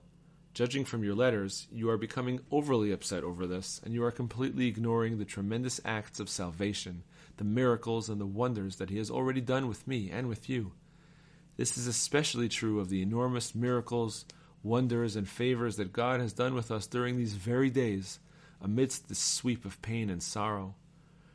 judging 0.56 0.86
from 0.86 1.04
your 1.04 1.14
letters, 1.14 1.68
you 1.70 1.90
are 1.90 1.98
becoming 1.98 2.40
overly 2.50 2.90
upset 2.90 3.22
over 3.22 3.46
this, 3.46 3.78
and 3.84 3.92
you 3.92 4.02
are 4.02 4.10
completely 4.10 4.66
ignoring 4.66 5.18
the 5.18 5.24
tremendous 5.26 5.82
acts 5.84 6.18
of 6.18 6.30
salvation, 6.30 7.04
the 7.36 7.44
miracles 7.44 8.08
and 8.08 8.18
the 8.18 8.26
wonders 8.26 8.76
that 8.76 8.88
He 8.88 8.96
has 8.96 9.10
already 9.10 9.42
done 9.42 9.68
with 9.68 9.86
me 9.86 10.10
and 10.10 10.30
with 10.30 10.48
you. 10.48 10.72
This 11.58 11.76
is 11.76 11.86
especially 11.86 12.48
true 12.48 12.80
of 12.80 12.88
the 12.88 13.02
enormous 13.02 13.54
miracles, 13.54 14.24
wonders, 14.62 15.14
and 15.14 15.28
favors 15.28 15.76
that 15.76 15.92
God 15.92 16.20
has 16.20 16.32
done 16.32 16.54
with 16.54 16.70
us 16.70 16.86
during 16.86 17.18
these 17.18 17.34
very 17.34 17.68
days, 17.68 18.18
amidst 18.58 19.10
this 19.10 19.18
sweep 19.18 19.66
of 19.66 19.82
pain 19.82 20.08
and 20.08 20.22
sorrow. 20.22 20.74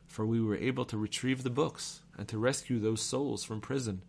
For 0.08 0.26
we 0.26 0.42
were 0.42 0.56
able 0.56 0.84
to 0.86 0.98
retrieve 0.98 1.44
the 1.44 1.48
books 1.48 2.02
and 2.18 2.26
to 2.26 2.38
rescue 2.38 2.80
those 2.80 3.00
souls 3.00 3.44
from 3.44 3.60
prison. 3.60 4.02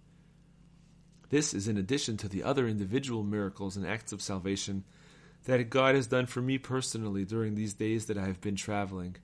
This 1.30 1.54
is 1.54 1.68
in 1.68 1.78
addition 1.78 2.18
to 2.18 2.28
the 2.28 2.42
other 2.42 2.68
individual 2.68 3.22
miracles 3.22 3.78
and 3.78 3.86
acts 3.86 4.12
of 4.12 4.20
salvation 4.20 4.84
that 5.46 5.70
God 5.70 5.96
has 5.96 6.08
done 6.08 6.26
for 6.26 6.42
me 6.42 6.58
personally 6.58 7.26
during 7.26 7.56
these 7.56 7.74
days 7.74 8.06
that 8.06 8.18
I 8.18 8.26
have 8.26 8.42
been 8.42 8.56
traveling. 8.56 9.18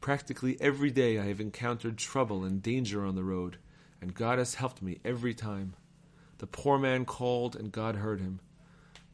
Practically 0.00 0.56
every 0.60 0.90
day 0.90 1.18
I 1.18 1.26
have 1.26 1.40
encountered 1.40 1.96
trouble 1.96 2.44
and 2.44 2.62
danger 2.62 3.04
on 3.04 3.14
the 3.14 3.24
road, 3.24 3.58
and 4.00 4.14
God 4.14 4.38
has 4.38 4.54
helped 4.54 4.82
me 4.82 5.00
every 5.04 5.34
time. 5.34 5.74
The 6.38 6.46
poor 6.46 6.78
man 6.78 7.06
called, 7.06 7.56
and 7.56 7.72
God 7.72 7.96
heard 7.96 8.20
him. 8.20 8.40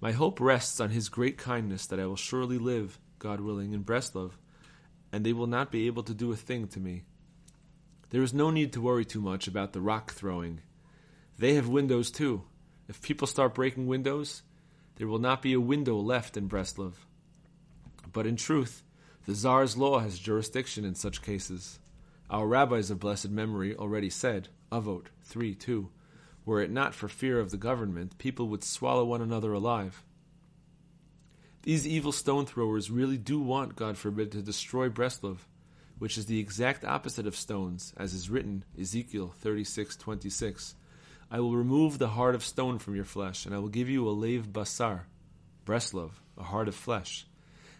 My 0.00 0.10
hope 0.10 0.40
rests 0.40 0.80
on 0.80 0.90
his 0.90 1.08
great 1.08 1.38
kindness 1.38 1.86
that 1.86 2.00
I 2.00 2.06
will 2.06 2.16
surely 2.16 2.58
live, 2.58 2.98
God 3.20 3.40
willing, 3.40 3.72
in 3.72 3.84
Breslov, 3.84 4.32
and 5.12 5.24
they 5.24 5.32
will 5.32 5.46
not 5.46 5.70
be 5.70 5.86
able 5.86 6.02
to 6.02 6.14
do 6.14 6.32
a 6.32 6.36
thing 6.36 6.66
to 6.68 6.80
me. 6.80 7.04
There 8.10 8.22
is 8.22 8.34
no 8.34 8.50
need 8.50 8.72
to 8.72 8.80
worry 8.80 9.04
too 9.04 9.20
much 9.20 9.46
about 9.46 9.72
the 9.72 9.80
rock 9.80 10.12
throwing. 10.12 10.60
They 11.38 11.54
have 11.54 11.68
windows 11.68 12.10
too. 12.10 12.42
If 12.88 13.00
people 13.00 13.28
start 13.28 13.54
breaking 13.54 13.86
windows, 13.86 14.42
there 15.02 15.08
will 15.08 15.18
not 15.18 15.42
be 15.42 15.52
a 15.52 15.60
window 15.60 15.96
left 15.96 16.36
in 16.36 16.48
Breslov. 16.48 16.92
But 18.12 18.24
in 18.24 18.36
truth, 18.36 18.84
the 19.26 19.34
Tsar's 19.34 19.76
law 19.76 19.98
has 19.98 20.16
jurisdiction 20.16 20.84
in 20.84 20.94
such 20.94 21.22
cases. 21.22 21.80
Our 22.30 22.46
rabbis 22.46 22.88
of 22.88 23.00
blessed 23.00 23.30
memory 23.30 23.74
already 23.74 24.10
said, 24.10 24.46
Avot 24.70 25.06
3 25.24 25.56
2, 25.56 25.90
were 26.44 26.60
it 26.60 26.70
not 26.70 26.94
for 26.94 27.08
fear 27.08 27.40
of 27.40 27.50
the 27.50 27.56
government, 27.56 28.16
people 28.18 28.46
would 28.46 28.62
swallow 28.62 29.04
one 29.04 29.20
another 29.20 29.52
alive. 29.52 30.04
These 31.62 31.84
evil 31.84 32.12
stone 32.12 32.46
throwers 32.46 32.88
really 32.88 33.18
do 33.18 33.40
want, 33.40 33.74
God 33.74 33.98
forbid, 33.98 34.30
to 34.30 34.40
destroy 34.40 34.88
Breslov, 34.88 35.38
which 35.98 36.16
is 36.16 36.26
the 36.26 36.38
exact 36.38 36.84
opposite 36.84 37.26
of 37.26 37.34
stones, 37.34 37.92
as 37.96 38.14
is 38.14 38.30
written, 38.30 38.64
Ezekiel 38.80 39.34
36:26. 39.42 40.74
I 41.34 41.40
will 41.40 41.56
remove 41.56 41.98
the 41.98 42.08
heart 42.08 42.34
of 42.34 42.44
stone 42.44 42.78
from 42.78 42.94
your 42.94 43.06
flesh, 43.06 43.46
and 43.46 43.54
I 43.54 43.58
will 43.58 43.70
give 43.70 43.88
you 43.88 44.06
a 44.06 44.10
lev 44.10 44.52
basar, 44.52 45.04
Breslov, 45.64 46.10
a 46.36 46.42
heart 46.42 46.68
of 46.68 46.74
flesh. 46.74 47.24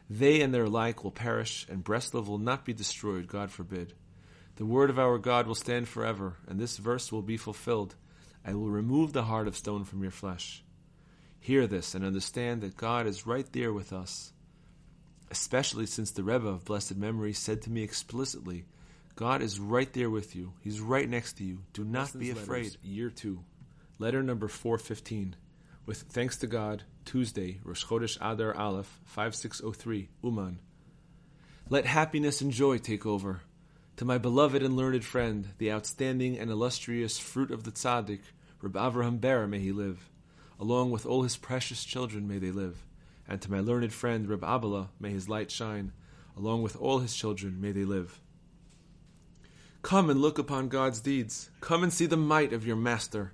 They 0.09 0.41
and 0.41 0.55
their 0.55 0.69
like 0.69 1.05
will 1.05 1.11
perish, 1.11 1.67
and 1.69 1.85
Breslov 1.85 2.29
will 2.29 2.39
not 2.39 2.65
be 2.65 2.73
destroyed, 2.73 3.27
God 3.27 3.51
forbid. 3.51 3.93
The 4.57 4.65
word 4.65 4.89
of 4.89 4.99
our 4.99 5.19
God 5.19 5.47
will 5.47 5.55
stand 5.55 5.87
forever, 5.87 6.39
and 6.49 6.59
this 6.59 6.79
verse 6.79 7.13
will 7.13 7.21
be 7.21 7.37
fulfilled. 7.37 7.95
I 8.43 8.55
will 8.55 8.71
remove 8.71 9.13
the 9.13 9.25
heart 9.25 9.47
of 9.47 9.57
stone 9.57 9.85
from 9.85 10.01
your 10.01 10.11
flesh. 10.11 10.65
Hear 11.39 11.67
this 11.67 11.95
and 11.95 12.07
understand 12.07 12.63
that 12.63 12.79
God 12.79 13.07
is 13.07 13.27
right 13.27 13.47
there 13.53 13.73
with 13.75 13.93
us. 13.93 14.33
Especially 15.31 15.85
since 15.85 16.11
the 16.11 16.25
Rebbe 16.25 16.49
of 16.49 16.65
blessed 16.65 16.97
memory 16.97 17.35
said 17.35 17.61
to 17.63 17.71
me 17.71 17.83
explicitly, 17.83 18.65
God 19.15 19.43
is 19.43 19.61
right 19.61 19.93
there 19.93 20.11
with 20.11 20.35
you. 20.35 20.55
He's 20.61 20.81
right 20.81 21.09
next 21.09 21.35
to 21.35 21.45
you. 21.45 21.59
Do 21.73 21.85
not 21.85 22.01
Lessons 22.01 22.21
be 22.21 22.31
afraid. 22.31 22.65
letters. 22.65 22.79
Year 22.83 23.11
2. 23.11 23.39
Letter 23.99 24.23
number 24.23 24.49
415. 24.49 25.37
With 25.85 26.03
thanks 26.03 26.39
to 26.39 26.47
God, 26.47 26.85
Tuesday, 27.05 27.61
Rosh 27.65 27.85
Chodesh 27.85 28.17
Adar 28.21 28.55
Aleph, 28.55 29.01
5603, 29.05 30.09
Uman. 30.23 30.59
Let 31.69 31.87
happiness 31.87 32.41
and 32.41 32.53
joy 32.53 32.79
take 32.79 33.05
over. 33.05 33.43
To 33.97 34.05
my 34.05 34.17
beloved 34.19 34.63
and 34.63 34.77
learned 34.77 35.05
friend, 35.05 35.49
the 35.59 35.71
outstanding 35.73 36.39
and 36.39 36.51
illustrious 36.51 37.19
fruit 37.19 37.51
of 37.51 37.65
the 37.65 37.73
tzaddik, 37.73 38.21
Reb 38.61 38.75
Avraham 38.75 39.21
Ber, 39.21 39.47
may 39.47 39.59
he 39.59 39.73
live. 39.73 40.09
Along 40.59 40.91
with 40.91 41.05
all 41.05 41.23
his 41.23 41.37
precious 41.37 41.85
children, 41.85 42.27
may 42.27 42.39
they 42.39 42.51
live. 42.51 42.87
And 43.29 43.41
to 43.43 43.51
my 43.51 43.61
learned 43.61 43.93
friend, 43.93 44.29
Reb 44.29 44.41
Abala, 44.41 44.89
may 44.99 45.11
his 45.11 45.29
light 45.29 45.51
shine. 45.51 45.93
Along 46.37 46.63
with 46.63 46.77
all 46.77 47.01
his 47.01 47.15
children, 47.15 47.61
may 47.61 47.73
they 47.73 47.85
live. 47.85 48.21
Come 49.83 50.11
and 50.11 50.23
look 50.23 50.39
upon 50.39 50.69
God's 50.69 51.01
deeds. 51.01 51.51
Come 51.61 51.83
and 51.83 51.93
see 51.93 52.07
the 52.07 52.17
might 52.17 52.53
of 52.53 52.65
your 52.65 52.77
Master. 52.77 53.33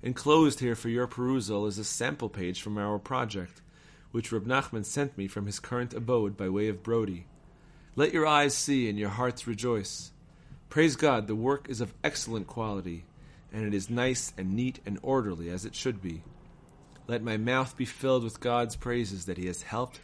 Enclosed 0.00 0.60
here 0.60 0.76
for 0.76 0.88
your 0.88 1.08
perusal 1.08 1.66
is 1.66 1.76
a 1.76 1.84
sample 1.84 2.28
page 2.28 2.62
from 2.62 2.78
our 2.78 3.00
project, 3.00 3.60
which 4.12 4.30
Reb 4.30 4.46
Nachman 4.46 4.84
sent 4.84 5.18
me 5.18 5.26
from 5.26 5.46
his 5.46 5.58
current 5.58 5.92
abode 5.92 6.36
by 6.36 6.48
way 6.48 6.68
of 6.68 6.84
Brody. 6.84 7.26
Let 7.96 8.12
your 8.12 8.28
eyes 8.28 8.54
see 8.54 8.88
and 8.88 8.96
your 8.96 9.08
hearts 9.08 9.48
rejoice. 9.48 10.12
Praise 10.68 10.94
God, 10.94 11.26
the 11.26 11.34
work 11.34 11.68
is 11.68 11.80
of 11.80 11.92
excellent 12.04 12.46
quality, 12.46 13.04
and 13.52 13.66
it 13.66 13.74
is 13.74 13.90
nice 13.90 14.32
and 14.38 14.54
neat 14.54 14.78
and 14.86 15.00
orderly 15.02 15.50
as 15.50 15.64
it 15.64 15.74
should 15.74 16.00
be. 16.00 16.22
Let 17.08 17.24
my 17.24 17.38
mouth 17.38 17.76
be 17.76 17.84
filled 17.84 18.22
with 18.22 18.38
God's 18.38 18.76
praises 18.76 19.26
that 19.26 19.38
He 19.38 19.46
has 19.46 19.62
helped 19.62 19.98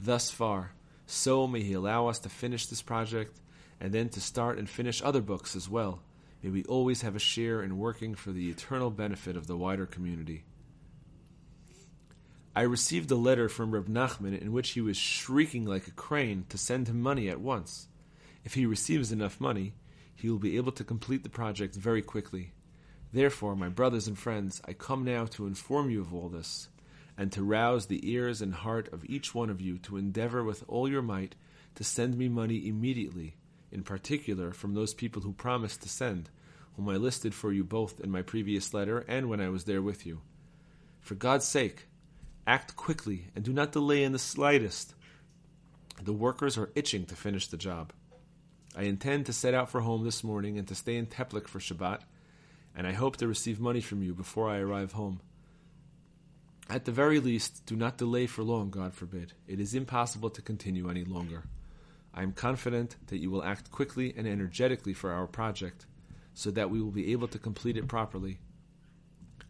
thus 0.00 0.28
far. 0.32 0.72
So 1.06 1.46
may 1.46 1.62
He 1.62 1.74
allow 1.74 2.08
us 2.08 2.18
to 2.20 2.28
finish 2.28 2.66
this 2.66 2.82
project 2.82 3.38
and 3.80 3.92
then 3.92 4.08
to 4.10 4.20
start 4.20 4.58
and 4.58 4.68
finish 4.68 5.02
other 5.02 5.22
books 5.22 5.56
as 5.56 5.68
well. 5.68 6.02
May 6.42 6.50
we 6.50 6.64
always 6.64 7.02
have 7.02 7.16
a 7.16 7.20
share 7.20 7.62
in 7.62 7.78
working 7.78 8.14
for 8.14 8.30
the 8.32 8.48
eternal 8.50 8.90
benefit 8.90 9.36
of 9.36 9.46
the 9.46 9.56
wider 9.56 9.86
community. 9.86 10.44
I 12.54 12.62
received 12.62 13.10
a 13.10 13.16
letter 13.16 13.48
from 13.48 13.70
Reb 13.70 13.88
Nachman 13.88 14.40
in 14.40 14.52
which 14.52 14.70
he 14.70 14.80
was 14.80 14.96
shrieking 14.96 15.64
like 15.64 15.86
a 15.86 15.92
crane 15.92 16.46
to 16.48 16.58
send 16.58 16.88
him 16.88 17.00
money 17.00 17.28
at 17.28 17.40
once. 17.40 17.88
If 18.44 18.54
he 18.54 18.66
receives 18.66 19.12
enough 19.12 19.40
money, 19.40 19.74
he 20.14 20.28
will 20.28 20.38
be 20.38 20.56
able 20.56 20.72
to 20.72 20.84
complete 20.84 21.22
the 21.22 21.28
project 21.28 21.74
very 21.74 22.02
quickly. 22.02 22.52
Therefore, 23.12 23.56
my 23.56 23.68
brothers 23.68 24.06
and 24.06 24.18
friends, 24.18 24.60
I 24.66 24.72
come 24.72 25.04
now 25.04 25.26
to 25.26 25.46
inform 25.46 25.90
you 25.90 26.00
of 26.00 26.14
all 26.14 26.28
this, 26.28 26.68
and 27.16 27.30
to 27.32 27.42
rouse 27.42 27.86
the 27.86 28.10
ears 28.10 28.42
and 28.42 28.54
heart 28.54 28.92
of 28.92 29.04
each 29.04 29.34
one 29.34 29.50
of 29.50 29.60
you 29.60 29.78
to 29.78 29.96
endeavor 29.96 30.42
with 30.42 30.64
all 30.68 30.88
your 30.88 31.02
might 31.02 31.34
to 31.74 31.84
send 31.84 32.16
me 32.16 32.28
money 32.28 32.66
immediately, 32.68 33.36
in 33.72 33.82
particular 33.82 34.52
from 34.52 34.74
those 34.74 34.94
people 34.94 35.22
who 35.22 35.32
promised 35.32 35.82
to 35.82 35.88
send, 35.88 36.30
whom 36.76 36.88
I 36.88 36.96
listed 36.96 37.34
for 37.34 37.52
you 37.52 37.64
both 37.64 38.00
in 38.00 38.10
my 38.10 38.22
previous 38.22 38.72
letter 38.74 39.04
and 39.08 39.28
when 39.28 39.40
I 39.40 39.48
was 39.48 39.64
there 39.64 39.82
with 39.82 40.06
you. 40.06 40.20
For 41.00 41.14
God's 41.14 41.46
sake, 41.46 41.86
act 42.46 42.76
quickly 42.76 43.26
and 43.34 43.44
do 43.44 43.52
not 43.52 43.72
delay 43.72 44.02
in 44.02 44.12
the 44.12 44.18
slightest. 44.18 44.94
The 46.02 46.12
workers 46.12 46.56
are 46.56 46.70
itching 46.74 47.06
to 47.06 47.14
finish 47.14 47.46
the 47.46 47.56
job. 47.56 47.92
I 48.76 48.84
intend 48.84 49.26
to 49.26 49.32
set 49.32 49.54
out 49.54 49.68
for 49.68 49.80
home 49.80 50.04
this 50.04 50.22
morning 50.22 50.58
and 50.58 50.66
to 50.68 50.74
stay 50.74 50.96
in 50.96 51.06
Teplik 51.06 51.48
for 51.48 51.58
Shabbat, 51.58 52.02
and 52.76 52.86
I 52.86 52.92
hope 52.92 53.16
to 53.16 53.28
receive 53.28 53.60
money 53.60 53.80
from 53.80 54.02
you 54.02 54.14
before 54.14 54.48
I 54.48 54.58
arrive 54.58 54.92
home. 54.92 55.20
At 56.68 56.84
the 56.84 56.92
very 56.92 57.18
least, 57.18 57.66
do 57.66 57.74
not 57.74 57.98
delay 57.98 58.26
for 58.26 58.44
long, 58.44 58.70
God 58.70 58.94
forbid. 58.94 59.32
It 59.48 59.58
is 59.58 59.74
impossible 59.74 60.30
to 60.30 60.40
continue 60.40 60.88
any 60.88 61.04
longer. 61.04 61.42
I 62.12 62.22
am 62.22 62.32
confident 62.32 62.96
that 63.06 63.18
you 63.18 63.30
will 63.30 63.44
act 63.44 63.70
quickly 63.70 64.12
and 64.16 64.26
energetically 64.26 64.94
for 64.94 65.12
our 65.12 65.26
project, 65.26 65.86
so 66.34 66.50
that 66.50 66.70
we 66.70 66.80
will 66.80 66.90
be 66.90 67.12
able 67.12 67.28
to 67.28 67.38
complete 67.38 67.76
it 67.76 67.88
properly. 67.88 68.40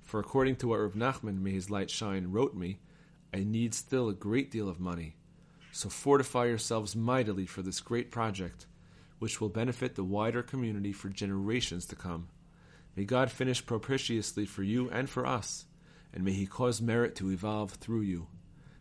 For 0.03 0.21
according 0.21 0.57
to 0.57 0.69
what 0.69 0.81
Reb 0.81 0.95
Nachman, 0.95 1.41
may 1.41 1.53
his 1.53 1.71
light 1.71 1.91
shine, 1.91 2.33
wrote 2.33 2.55
me, 2.55 2.81
I 3.33 3.45
need 3.45 3.75
still 3.75 4.09
a 4.09 4.15
great 4.15 4.51
deal 4.51 4.69
of 4.69 4.81
money. 4.81 5.17
So 5.73 5.89
fortify 5.89 6.47
yourselves 6.47 6.97
mightily 6.97 7.47
for 7.47 7.63
this 7.63 7.81
great 7.81 8.11
project, 8.11 8.67
which 9.21 9.41
will 9.41 9.49
benefit 9.49 9.95
the 9.95 10.05
wider 10.05 10.43
community 10.43 10.93
for 10.93 11.09
generations 11.09 11.87
to 11.87 11.97
come. 11.97 12.29
May 12.97 13.05
God 13.05 13.31
finish 13.31 13.65
propitiously 13.65 14.47
for 14.47 14.65
you 14.65 14.91
and 14.91 15.09
for 15.09 15.25
us, 15.25 15.67
and 16.13 16.25
may 16.25 16.33
He 16.33 16.47
cause 16.47 16.83
merit 16.83 17.15
to 17.17 17.31
evolve 17.31 17.73
through 17.73 18.03
you. 18.03 18.27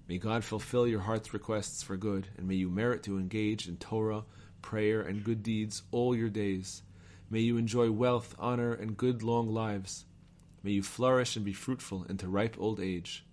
May 0.09 0.17
God 0.17 0.43
fulfill 0.43 0.87
your 0.87 1.01
heart's 1.01 1.35
requests 1.35 1.83
for 1.83 1.95
good, 1.95 2.29
and 2.35 2.47
may 2.47 2.55
you 2.55 2.67
merit 2.67 3.03
to 3.03 3.19
engage 3.19 3.67
in 3.67 3.77
Torah, 3.77 4.23
prayer, 4.63 5.01
and 5.01 5.23
good 5.23 5.43
deeds 5.43 5.83
all 5.91 6.15
your 6.15 6.31
days. 6.31 6.81
May 7.29 7.41
you 7.41 7.57
enjoy 7.57 7.91
wealth, 7.91 8.33
honor, 8.39 8.73
and 8.73 8.97
good 8.97 9.21
long 9.21 9.53
lives. 9.53 10.05
May 10.63 10.71
you 10.71 10.81
flourish 10.81 11.35
and 11.35 11.45
be 11.45 11.53
fruitful 11.53 12.07
into 12.09 12.27
ripe 12.27 12.55
old 12.57 12.79
age. 12.79 13.23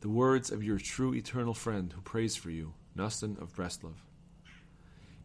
The 0.00 0.08
words 0.08 0.50
of 0.50 0.64
your 0.64 0.78
true 0.78 1.12
eternal 1.12 1.52
friend 1.52 1.92
who 1.92 2.00
prays 2.00 2.34
for 2.34 2.48
you, 2.48 2.72
Nastan 2.96 3.38
of 3.38 3.54
Breslov. 3.54 3.96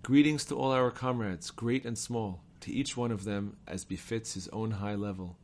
Greetings 0.04 0.44
to 0.46 0.58
all 0.58 0.74
our 0.74 0.92
comrades, 0.92 1.52
great 1.52 1.86
and 1.86 1.98
small, 1.98 2.44
to 2.60 2.70
each 2.70 2.98
one 2.98 3.14
of 3.14 3.24
them 3.24 3.56
as 3.66 3.86
befits 3.86 4.34
his 4.34 4.50
own 4.50 4.72
high 4.72 4.96
level. 4.96 5.38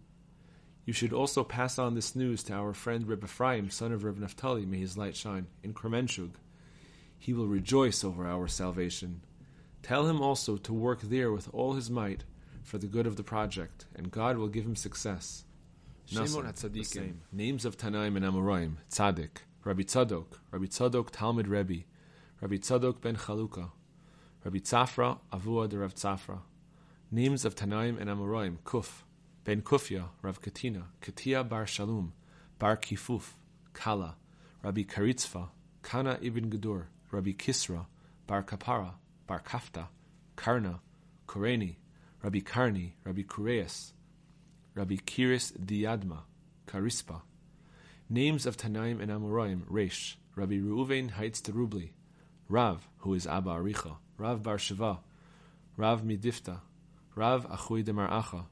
You 0.87 0.93
should 0.93 1.11
also 1.11 1.43
pass 1.43 1.77
on 1.77 1.95
this 1.95 2.15
news 2.15 2.43
to 2.43 2.53
our 2.53 2.73
friend 2.73 3.09
Reb 3.09 3.21
Ephraim, 3.21 3.69
son 3.69 3.91
of 3.91 4.05
Reb 4.05 4.19
Naphtali, 4.19 4.65
may 4.65 4.77
his 4.77 4.97
light 4.97 5.17
shine, 5.17 5.47
in 5.61 5.73
Kremenchug. 5.73 6.35
He 7.19 7.33
will 7.33 7.47
rejoice 7.47 8.05
over 8.05 8.25
our 8.25 8.47
salvation. 8.47 9.19
Tell 9.83 10.07
him 10.07 10.21
also 10.21 10.55
to 10.55 10.73
work 10.73 11.01
there 11.01 11.29
with 11.29 11.49
all 11.53 11.73
his 11.73 11.89
might, 11.89 12.23
for 12.63 12.77
the 12.77 12.87
good 12.87 13.05
of 13.05 13.17
the 13.17 13.23
project, 13.23 13.85
and 13.97 14.09
God 14.09 14.37
will 14.37 14.47
give 14.47 14.65
him 14.65 14.77
success. 14.77 15.43
Shemot 16.09 16.45
HaTzadikim. 16.53 16.85
same. 16.85 17.21
Names 17.33 17.65
of 17.65 17.77
Tanaim 17.77 18.15
and 18.15 18.23
Amoraim. 18.23 18.75
Tzadik. 18.89 19.39
Rabbi 19.65 19.81
Tzadok. 19.81 20.39
Rabbi 20.51 20.67
Tzadok 20.67 21.09
Talmud 21.11 21.49
Rebbe. 21.49 21.83
Rabbi 22.39 22.55
Tzadok 22.55 23.01
ben 23.01 23.17
Chaluka. 23.17 23.71
Rabbi 24.45 24.59
Tzafra 24.59 25.19
Avua 25.33 25.67
de 25.67 25.79
Rav 25.79 25.93
Tzafra. 25.93 26.39
Names 27.11 27.43
of 27.43 27.55
Tanaim 27.55 27.99
and 27.99 28.09
Amoraim. 28.09 28.59
Kuf. 28.63 29.03
Ben 29.47 29.61
Kufya. 29.61 30.09
Rav 30.21 30.41
Katina. 30.41 30.89
Katia 30.99 31.41
bar 31.41 31.65
Shalom. 31.65 32.11
Bar 32.59 32.75
Kifuf. 32.75 33.35
Kala. 33.71 34.17
Rabbi 34.61 34.83
Karitzva. 34.83 35.47
Kana 35.81 36.19
ibn 36.21 36.49
Gedur. 36.49 36.87
Rabbi 37.11 37.31
Kisra. 37.31 37.85
Bar 38.27 38.43
Kapara. 38.43 38.95
Bar 39.25 39.41
Kafta. 39.41 39.87
Karna. 40.35 40.81
Koreni. 41.29 41.77
Rabbi 42.21 42.41
Karni. 42.41 42.91
Rabbi 43.05 43.21
Kureas. 43.21 43.93
Rabbi 44.75 44.97
Kiris 44.97 45.53
Diadma, 45.53 46.25
Karispa. 46.67 47.21
Names 48.11 48.45
of 48.45 48.57
Tanaim 48.57 49.01
and 49.01 49.09
Amoraim, 49.09 49.61
Resh, 49.67 50.19
Rabbi 50.35 50.57
Reuven 50.57 51.09
Heitz 51.13 51.41
Terubli, 51.41 51.93
Rav, 52.47 52.87
who 52.99 53.15
is 53.15 53.25
Abba 53.25 53.51
Aricha, 53.51 53.95
Rav 54.19 54.43
Bar 54.43 54.59
Shiva, 54.59 54.99
Rav 55.77 56.03
Midifta, 56.03 56.59
Rav 57.15 57.49
Achui 57.49 57.83
de 57.83 57.91
Maracha, 57.91 58.45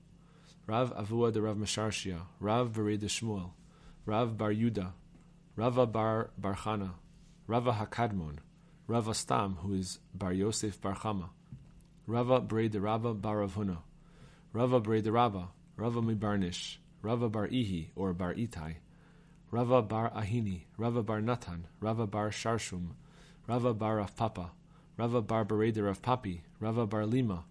Rav 0.67 0.95
Avua 0.95 1.31
de 1.31 1.41
Rav 1.41 1.57
Mesharshia, 1.57 2.21
Rav 2.39 2.73
de 2.73 3.07
Shmuel, 3.07 3.51
Rav 4.07 4.35
Bar 4.35 4.51
Yuda, 4.51 4.93
Rava 5.55 5.85
Bar 5.85 6.31
Barchana, 6.41 6.95
Rava 7.47 7.71
Hakadmon, 7.71 8.37
Rava 8.87 9.13
Stam, 9.13 9.57
who 9.61 9.75
is 9.75 9.99
Bar 10.13 10.33
Yosef 10.33 10.81
Bar 10.81 10.95
Chama, 10.95 11.29
Rava 12.07 12.41
Bre 12.41 12.67
de 12.67 12.81
Rava 12.81 13.13
Bar 13.13 13.41
Rav 13.41 13.53
Huna, 13.53 13.77
Rava 14.53 14.79
Bre 14.79 15.01
de 15.01 15.11
Rava, 15.11 15.49
Rava 15.77 16.01
Mibarnish, 16.01 16.77
Rava 17.03 17.29
Bar 17.29 17.47
Ihi 17.47 17.89
or 17.95 18.13
Bar 18.13 18.33
Itai, 18.33 18.77
Rava 19.51 19.83
Bar 19.83 20.11
Ahini, 20.15 20.63
Rava 20.77 21.03
Bar 21.03 21.21
Natan, 21.21 21.67
Rava 21.79 22.07
Bar 22.07 22.31
Sharshum, 22.31 22.95
Rava 23.47 23.73
Bar 23.73 23.97
Rav 23.97 24.15
Papa, 24.15 24.51
Rava 24.97 25.21
Bar 25.21 25.45
Bereder 25.45 25.85
Rav 25.85 26.01
Papi, 26.01 26.41
Rava 26.59 26.87
Bar 26.87 27.05
Lima, 27.05 27.45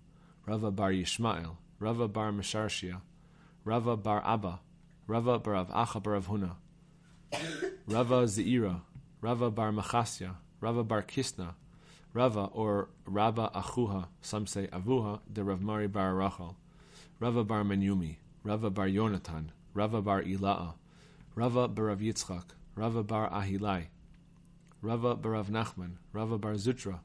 Rava 0.47 0.73
Bar 0.73 0.90
Yishmael, 0.90 1.56
Rava 1.85 2.09
Bar 2.09 2.33
Mesharshia, 2.33 3.03
Rava 3.62 3.95
Bar 3.95 4.23
Abba, 4.25 4.61
Rava 5.07 5.38
Bar 5.38 5.53
Rav 5.53 5.69
Acha 5.69 6.03
Bar 6.03 6.14
Rav 6.14 6.29
Huna, 6.29 6.57
Rava 7.87 8.25
Zeira, 8.25 8.81
Rava 9.21 9.50
Bar 9.50 9.71
Machasya, 9.71 10.37
Rava 10.62 10.83
Bar 10.83 11.03
Kisna, 11.03 11.57
Rava 12.14 12.49
or 12.55 12.88
Rava 13.05 13.50
Achuha, 13.55 14.07
some 14.23 14.47
say 14.47 14.67
Avuha, 14.69 15.21
de 15.31 15.45
Rav 15.45 15.61
Mari 15.61 15.87
Bar 15.87 16.14
Rachel, 16.14 16.57
Rava 17.21 17.45
Bar 17.45 17.64
Menyumi, 17.64 18.17
Rava 18.43 18.71
Bar 18.71 18.88
Yonatan, 18.88 19.50
Rava 19.75 20.00
Bar 20.00 20.23
Ila'a, 20.23 20.73
Rava 21.35 21.69
Bar 21.69 21.85
Rav 21.85 21.99
Yitzchak, 21.99 22.45
Rava 22.76 23.03
Bar 23.03 23.29
Ahilai, 23.29 23.88
Rava 24.81 25.17
Bar 25.17 25.33
Rav 25.33 25.50
Nachman, 25.50 25.97
Rava 26.14 26.38
Bar 26.38 26.55
Zutra, 26.55 27.00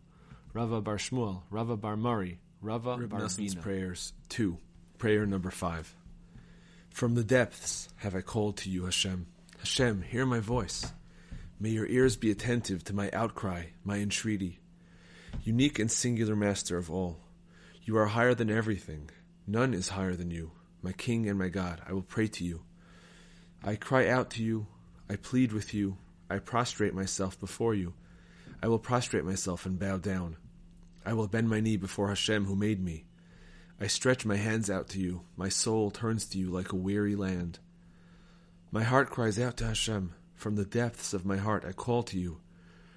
Rava 0.53 0.79
Bar 0.79 0.95
Shmuel, 0.95 1.41
Rava 1.51 1.75
Bar 1.75 1.98
Mari, 1.98 2.39
Rava 2.62 2.95
Reb 2.98 3.09
Bar 3.09 3.19
Nassan's 3.19 3.55
Bina. 3.55 3.62
prayers. 3.62 4.13
Two. 4.29 4.57
Prayer 5.00 5.25
number 5.25 5.50
five. 5.50 5.96
From 6.89 7.15
the 7.15 7.24
depths 7.24 7.88
have 8.00 8.15
I 8.15 8.20
called 8.20 8.58
to 8.58 8.70
you, 8.70 8.84
Hashem. 8.84 9.27
Hashem, 9.60 10.01
hear 10.01 10.25
my 10.25 10.41
voice. 10.41 10.91
May 11.58 11.70
your 11.70 11.88
ears 11.88 12.18
be 12.18 12.32
attentive 12.32 12.84
to 12.84 12.94
my 12.94 13.10
outcry, 13.13 13.68
my 13.86 14.00
entreaty. 14.00 14.60
Unique 15.41 15.79
and 15.79 15.89
singular 15.89 16.36
master 16.36 16.77
of 16.77 16.91
all, 16.91 17.22
you 17.84 17.96
are 17.98 18.08
higher 18.08 18.36
than 18.36 18.50
everything. 18.50 19.10
None 19.48 19.74
is 19.74 19.88
higher 19.88 20.18
than 20.18 20.32
you. 20.32 20.51
My 20.82 20.91
King 20.91 21.29
and 21.29 21.39
my 21.39 21.48
God, 21.48 21.82
I 21.88 21.94
will 21.94 22.01
pray 22.01 22.27
to 22.27 22.44
you. 22.44 22.63
I 23.63 23.77
cry 23.77 24.10
out 24.10 24.32
to 24.32 24.44
you. 24.44 24.68
I 25.10 25.15
plead 25.15 25.53
with 25.53 25.74
you. 25.74 25.96
I 26.29 26.39
prostrate 26.39 26.94
myself 26.94 27.40
before 27.40 27.74
you. 27.74 27.94
I 28.62 28.68
will 28.68 28.79
prostrate 28.79 29.24
myself 29.24 29.66
and 29.66 29.79
bow 29.79 29.96
down. 29.96 30.35
I 31.05 31.14
will 31.14 31.29
bend 31.29 31.48
my 31.48 31.62
knee 31.62 31.77
before 31.77 32.09
Hashem 32.09 32.44
who 32.44 32.57
made 32.57 32.83
me. 32.83 33.05
I 33.81 33.87
stretch 33.87 34.25
my 34.25 34.35
hands 34.35 34.70
out 34.70 34.89
to 34.89 35.00
you. 35.00 35.22
My 35.37 35.48
soul 35.48 35.89
turns 35.89 36.25
to 36.27 36.37
you 36.37 36.50
like 36.50 36.74
a 36.74 36.75
weary 36.75 37.15
land. 37.15 37.59
My 38.72 38.83
heart 38.83 39.09
cries 39.09 39.39
out 39.39 39.55
to 39.57 39.68
Hashem. 39.68 40.13
From 40.35 40.55
the 40.55 40.65
depths 40.65 41.13
of 41.13 41.25
my 41.25 41.37
heart 41.37 41.63
I 41.65 41.72
call 41.72 42.03
to 42.03 42.20
you. 42.20 42.42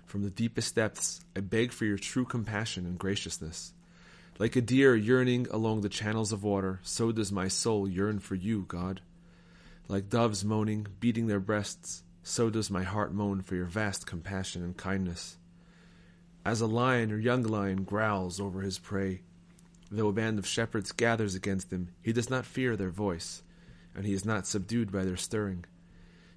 From 0.07 0.25
the 0.25 0.31
deepest 0.31 0.75
depths 0.75 1.21
I 1.37 1.41
beg 1.41 1.71
for 1.71 1.85
your 1.85 1.99
true 1.99 2.25
compassion 2.25 2.85
and 2.85 2.99
graciousness. 2.99 3.73
Like 4.41 4.57
a 4.57 4.61
deer 4.61 4.97
yearning 4.97 5.47
along 5.53 5.83
the 5.83 5.89
channels 5.89 6.33
of 6.33 6.43
water, 6.43 6.81
so 6.83 7.13
does 7.13 7.31
my 7.31 7.47
soul 7.47 7.89
yearn 7.89 8.19
for 8.19 8.35
you, 8.35 8.65
God. 8.67 9.03
Like 9.87 10.09
doves 10.09 10.45
moaning, 10.45 10.89
beating 10.99 11.29
their 11.29 11.41
breasts, 11.41 12.03
so 12.25 12.51
does 12.51 12.71
my 12.71 12.83
heart 12.83 13.15
moan 13.15 13.43
for 13.43 13.55
your 13.55 13.67
vast 13.67 14.05
compassion 14.05 14.65
and 14.65 14.77
kindness. 14.77 15.37
As 16.45 16.61
a 16.61 16.67
lion 16.67 17.13
or 17.13 17.19
young 17.19 17.45
lion 17.45 17.85
growls 17.85 18.41
over 18.41 18.63
his 18.63 18.79
prey, 18.79 19.23
though 19.99 20.09
a 20.09 20.13
band 20.13 20.39
of 20.39 20.47
shepherds 20.47 20.93
gathers 20.93 21.35
against 21.35 21.73
him, 21.73 21.91
he 22.03 22.13
does 22.13 22.31
not 22.31 22.47
fear 22.47 22.77
their 22.77 22.91
voice, 22.91 23.43
and 23.95 24.07
he 24.07 24.15
is 24.15 24.25
not 24.25 24.47
subdued 24.47 24.91
by 24.91 25.05
their 25.05 25.17
stirring. 25.17 25.65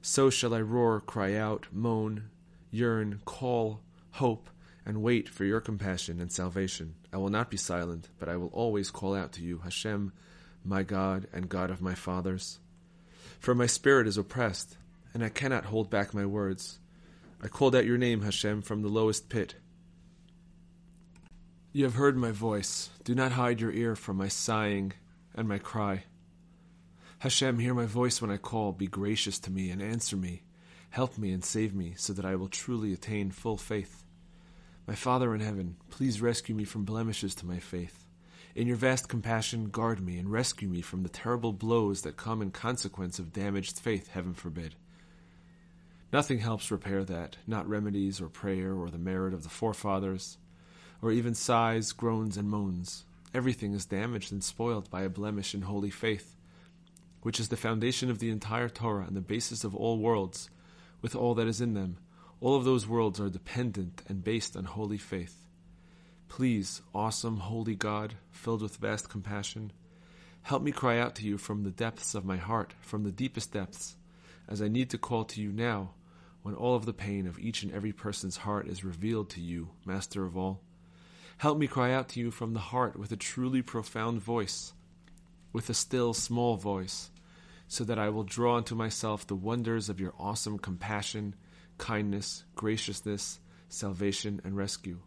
So 0.02 0.30
shall 0.30 0.54
I 0.54 0.62
roar, 0.62 1.00
cry 1.00 1.36
out, 1.36 1.68
moan, 1.72 2.30
yearn, 2.70 3.22
call, 3.26 3.82
hope, 4.12 4.50
and 4.86 5.02
wait 5.02 5.28
for 5.30 5.46
your 5.46 5.62
compassion 5.62 6.20
and 6.20 6.32
salvation. 6.32 6.96
I 7.12 7.18
will 7.18 7.30
not 7.30 7.50
be 7.50 7.58
silent, 7.58 8.10
but 8.20 8.30
I 8.30 8.36
will 8.36 8.50
always 8.50 8.92
call 8.92 9.16
out 9.16 9.32
to 9.34 9.42
you, 9.42 9.60
Hashem, 9.64 10.12
my 10.64 10.84
God 10.84 11.28
and 11.34 11.50
God 11.50 11.72
of 11.72 11.82
my 11.82 11.96
fathers. 11.96 12.60
For 13.40 13.56
my 13.56 13.66
spirit 13.66 14.08
is 14.08 14.18
oppressed, 14.18 14.78
and 15.14 15.24
I 15.24 15.30
cannot 15.30 15.66
hold 15.66 15.90
back 15.90 16.14
my 16.14 16.26
words. 16.26 16.80
I 17.42 17.48
called 17.48 17.76
out 17.76 17.86
your 17.86 17.98
name, 17.98 18.22
Hashem, 18.22 18.62
from 18.62 18.82
the 18.82 18.90
lowest 18.90 19.30
pit. 19.30 19.56
You 21.76 21.84
have 21.84 21.96
heard 21.96 22.16
my 22.16 22.32
voice. 22.32 22.90
Do 23.04 23.14
not 23.14 23.34
hide 23.34 23.60
your 23.60 23.74
ear 23.74 23.98
from 23.98 24.16
my 24.16 24.30
sighing 24.30 24.94
and 25.34 25.46
my 25.46 25.58
cry. 25.58 26.06
Hashem, 27.20 27.60
hear 27.60 27.74
my 27.74 27.86
voice 27.86 28.22
when 28.22 28.32
I 28.32 28.38
call. 28.38 28.72
Be 28.72 28.88
gracious 28.88 29.40
to 29.40 29.52
me 29.52 29.70
and 29.72 29.82
answer 29.82 30.16
me. 30.16 30.44
Help 30.92 31.18
me 31.18 31.34
and 31.34 31.44
save 31.44 31.76
me, 31.76 31.94
so 31.98 32.14
that 32.14 32.24
I 32.24 32.38
will 32.38 32.48
truly 32.48 32.94
attain 32.94 33.30
full 33.30 33.58
faith. 33.58 34.06
My 34.88 34.96
Father 34.96 35.36
in 35.36 35.42
heaven, 35.42 35.76
please 35.90 36.22
rescue 36.22 36.56
me 36.56 36.64
from 36.64 36.86
blemishes 36.86 37.36
to 37.36 37.46
my 37.46 37.60
faith. 37.60 38.08
In 38.56 38.68
your 38.68 38.78
vast 38.78 39.10
compassion, 39.10 39.68
guard 39.68 40.00
me 40.00 40.18
and 40.18 40.32
rescue 40.32 40.70
me 40.70 40.80
from 40.80 41.04
the 41.04 41.10
terrible 41.10 41.52
blows 41.52 42.04
that 42.04 42.16
come 42.16 42.42
in 42.42 42.52
consequence 42.52 43.20
of 43.20 43.34
damaged 43.34 43.80
faith, 43.80 44.08
heaven 44.08 44.34
forbid. 44.34 44.76
Nothing 46.14 46.40
helps 46.40 46.72
repair 46.72 47.04
that, 47.04 47.36
not 47.46 47.68
remedies 47.68 48.22
or 48.22 48.30
prayer 48.30 48.74
or 48.74 48.90
the 48.90 48.98
merit 48.98 49.34
of 49.34 49.44
the 49.44 49.50
forefathers, 49.50 50.38
or 51.06 51.12
even 51.12 51.36
sighs, 51.36 51.92
groans, 51.92 52.36
and 52.36 52.50
moans. 52.50 53.06
Everything 53.32 53.76
is 53.76 53.86
damaged 53.86 54.32
and 54.32 54.44
spoiled 54.44 54.90
by 54.90 55.04
a 55.04 55.10
blemish 55.10 55.54
in 55.54 55.62
holy 55.62 55.92
faith, 55.92 56.36
which 57.22 57.40
is 57.40 57.50
the 57.50 57.56
foundation 57.56 58.10
of 58.10 58.18
the 58.18 58.32
entire 58.32 58.68
Torah 58.68 59.06
and 59.06 59.16
the 59.16 59.22
basis 59.22 59.64
of 59.64 59.76
all 59.76 60.00
worlds, 60.00 60.50
with 61.04 61.16
all 61.16 61.36
that 61.36 61.46
is 61.46 61.62
in 61.62 61.76
them. 61.76 62.00
All 62.42 62.56
of 62.56 62.64
those 62.64 62.88
worlds 62.88 63.20
are 63.20 63.30
dependent 63.30 64.02
and 64.08 64.24
based 64.24 64.58
on 64.58 64.64
holy 64.64 64.98
faith. 64.98 65.46
Please, 66.28 66.82
awesome, 66.92 67.38
holy 67.38 67.76
God, 67.76 68.16
filled 68.32 68.64
with 68.64 68.78
vast 68.78 69.08
compassion, 69.08 69.74
help 70.42 70.64
me 70.64 70.72
cry 70.72 70.98
out 70.98 71.14
to 71.18 71.24
you 71.24 71.38
from 71.38 71.62
the 71.62 71.70
depths 71.70 72.16
of 72.16 72.26
my 72.26 72.38
heart, 72.38 72.74
from 72.82 73.04
the 73.04 73.12
deepest 73.12 73.54
depths, 73.54 73.96
as 74.48 74.60
I 74.60 74.70
need 74.70 74.90
to 74.90 74.98
call 74.98 75.24
to 75.26 75.40
you 75.40 75.52
now, 75.52 75.92
when 76.42 76.56
all 76.56 76.74
of 76.74 76.88
the 76.88 76.94
pain 76.94 77.28
of 77.28 77.38
each 77.38 77.62
and 77.62 77.72
every 77.72 77.94
person's 77.94 78.38
heart 78.38 78.68
is 78.68 78.84
revealed 78.84 79.30
to 79.30 79.40
you, 79.40 79.70
Master 79.86 80.26
of 80.26 80.36
all. 80.36 80.62
Help 81.38 81.58
me 81.58 81.68
cry 81.68 81.92
out 81.92 82.10
to 82.10 82.20
you 82.20 82.32
from 82.32 82.54
the 82.54 82.60
heart 82.60 82.98
with 82.98 83.12
a 83.12 83.18
truly 83.18 83.62
profound 83.62 84.22
voice, 84.22 84.74
with 85.52 85.70
a 85.70 85.74
still 85.74 86.14
small 86.14 86.56
voice, 86.56 87.12
so 87.68 87.84
that 87.84 88.00
I 88.00 88.10
will 88.10 88.24
draw 88.24 88.56
unto 88.56 88.74
myself 88.74 89.28
the 89.28 89.36
wonders 89.36 89.90
of 89.90 90.00
your 90.00 90.14
awesome 90.18 90.58
compassion, 90.58 91.36
kindness, 91.78 92.46
graciousness, 92.56 93.40
salvation, 93.68 94.40
and 94.46 94.56
rescue. 94.56 95.00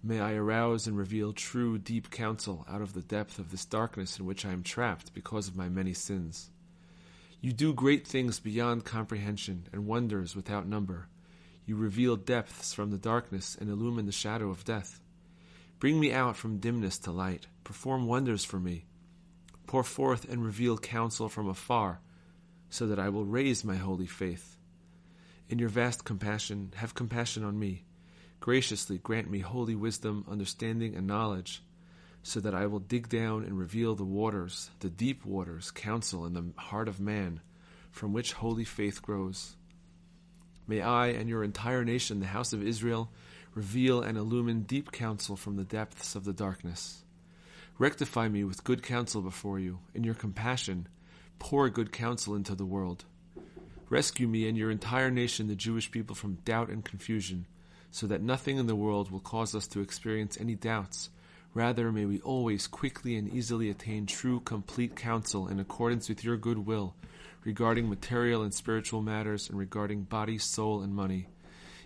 May 0.00 0.20
I 0.20 0.34
arouse 0.34 0.86
and 0.86 0.96
reveal 0.96 1.32
true, 1.32 1.76
deep 1.76 2.10
counsel 2.10 2.64
out 2.68 2.80
of 2.80 2.92
the 2.92 3.02
depth 3.02 3.40
of 3.40 3.50
this 3.50 3.64
darkness 3.64 4.18
in 4.20 4.26
which 4.26 4.46
I 4.46 4.52
am 4.52 4.62
trapped 4.62 5.12
because 5.12 5.48
of 5.48 5.56
my 5.56 5.68
many 5.68 5.92
sins. 5.92 6.50
You 7.40 7.52
do 7.52 7.74
great 7.74 8.06
things 8.06 8.38
beyond 8.38 8.84
comprehension 8.84 9.64
and 9.72 9.86
wonders 9.86 10.36
without 10.36 10.68
number. 10.68 11.08
You 11.66 11.74
reveal 11.74 12.14
depths 12.14 12.72
from 12.72 12.92
the 12.92 12.96
darkness 12.96 13.56
and 13.60 13.68
illumine 13.68 14.06
the 14.06 14.12
shadow 14.12 14.50
of 14.50 14.64
death. 14.64 15.00
Bring 15.78 16.00
me 16.00 16.12
out 16.12 16.36
from 16.36 16.58
dimness 16.58 16.98
to 17.00 17.12
light. 17.12 17.46
Perform 17.62 18.06
wonders 18.06 18.44
for 18.44 18.58
me. 18.58 18.86
Pour 19.66 19.84
forth 19.84 20.28
and 20.28 20.44
reveal 20.44 20.76
counsel 20.76 21.28
from 21.28 21.48
afar, 21.48 22.00
so 22.68 22.86
that 22.86 22.98
I 22.98 23.10
will 23.10 23.24
raise 23.24 23.64
my 23.64 23.76
holy 23.76 24.06
faith. 24.06 24.56
In 25.48 25.58
your 25.58 25.68
vast 25.68 26.04
compassion, 26.04 26.72
have 26.76 26.94
compassion 26.94 27.44
on 27.44 27.58
me. 27.58 27.84
Graciously 28.40 28.98
grant 28.98 29.30
me 29.30 29.38
holy 29.38 29.74
wisdom, 29.74 30.24
understanding, 30.28 30.96
and 30.96 31.06
knowledge, 31.06 31.62
so 32.22 32.40
that 32.40 32.54
I 32.54 32.66
will 32.66 32.80
dig 32.80 33.08
down 33.08 33.44
and 33.44 33.58
reveal 33.58 33.94
the 33.94 34.04
waters, 34.04 34.70
the 34.80 34.90
deep 34.90 35.24
waters, 35.24 35.70
counsel 35.70 36.26
in 36.26 36.34
the 36.34 36.52
heart 36.56 36.88
of 36.88 37.00
man, 37.00 37.40
from 37.90 38.12
which 38.12 38.32
holy 38.32 38.64
faith 38.64 39.00
grows. 39.00 39.54
May 40.66 40.82
I 40.82 41.08
and 41.08 41.28
your 41.28 41.44
entire 41.44 41.84
nation, 41.84 42.20
the 42.20 42.26
house 42.26 42.52
of 42.52 42.62
Israel, 42.62 43.10
reveal 43.54 44.02
and 44.02 44.16
illumine 44.16 44.62
deep 44.62 44.92
counsel 44.92 45.36
from 45.36 45.56
the 45.56 45.64
depths 45.64 46.14
of 46.14 46.24
the 46.24 46.32
darkness. 46.32 47.04
Rectify 47.78 48.28
me 48.28 48.44
with 48.44 48.64
good 48.64 48.82
counsel 48.82 49.22
before 49.22 49.58
you. 49.58 49.78
In 49.94 50.04
your 50.04 50.14
compassion, 50.14 50.88
pour 51.38 51.68
good 51.68 51.92
counsel 51.92 52.34
into 52.34 52.54
the 52.54 52.66
world. 52.66 53.04
Rescue 53.88 54.26
me 54.26 54.48
and 54.48 54.58
your 54.58 54.70
entire 54.70 55.10
nation, 55.10 55.46
the 55.46 55.54
Jewish 55.54 55.90
people, 55.90 56.14
from 56.14 56.38
doubt 56.44 56.68
and 56.68 56.84
confusion, 56.84 57.46
so 57.90 58.06
that 58.06 58.20
nothing 58.20 58.58
in 58.58 58.66
the 58.66 58.76
world 58.76 59.10
will 59.10 59.20
cause 59.20 59.54
us 59.54 59.66
to 59.68 59.80
experience 59.80 60.36
any 60.38 60.54
doubts. 60.54 61.10
Rather, 61.54 61.90
may 61.90 62.04
we 62.04 62.20
always 62.20 62.66
quickly 62.66 63.16
and 63.16 63.32
easily 63.32 63.70
attain 63.70 64.06
true, 64.06 64.40
complete 64.40 64.94
counsel 64.94 65.48
in 65.48 65.58
accordance 65.58 66.08
with 66.08 66.22
your 66.22 66.36
good 66.36 66.66
will 66.66 66.94
regarding 67.44 67.88
material 67.88 68.42
and 68.42 68.52
spiritual 68.52 69.00
matters 69.00 69.48
and 69.48 69.58
regarding 69.58 70.02
body, 70.02 70.36
soul, 70.36 70.82
and 70.82 70.94
money. 70.94 71.28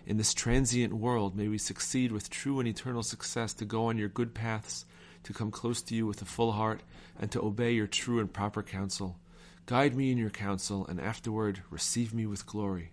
In 0.05 0.17
this 0.17 0.33
transient 0.33 0.93
world, 0.93 1.33
may 1.33 1.47
we 1.47 1.57
succeed 1.57 2.11
with 2.11 2.29
true 2.29 2.59
and 2.59 2.67
eternal 2.67 3.03
success 3.03 3.53
to 3.53 3.65
go 3.65 3.85
on 3.85 3.97
your 3.97 4.09
good 4.09 4.33
paths, 4.33 4.85
to 5.23 5.31
come 5.31 5.49
close 5.49 5.81
to 5.83 5.95
you 5.95 6.05
with 6.05 6.21
a 6.21 6.25
full 6.25 6.51
heart, 6.51 6.81
and 7.17 7.31
to 7.31 7.41
obey 7.41 7.71
your 7.71 7.87
true 7.87 8.19
and 8.19 8.31
proper 8.31 8.61
counsel. 8.61 9.17
Guide 9.65 9.95
me 9.95 10.11
in 10.11 10.17
your 10.17 10.29
counsel, 10.29 10.85
and 10.87 10.99
afterward 10.99 11.61
receive 11.69 12.13
me 12.13 12.25
with 12.25 12.45
glory. 12.45 12.91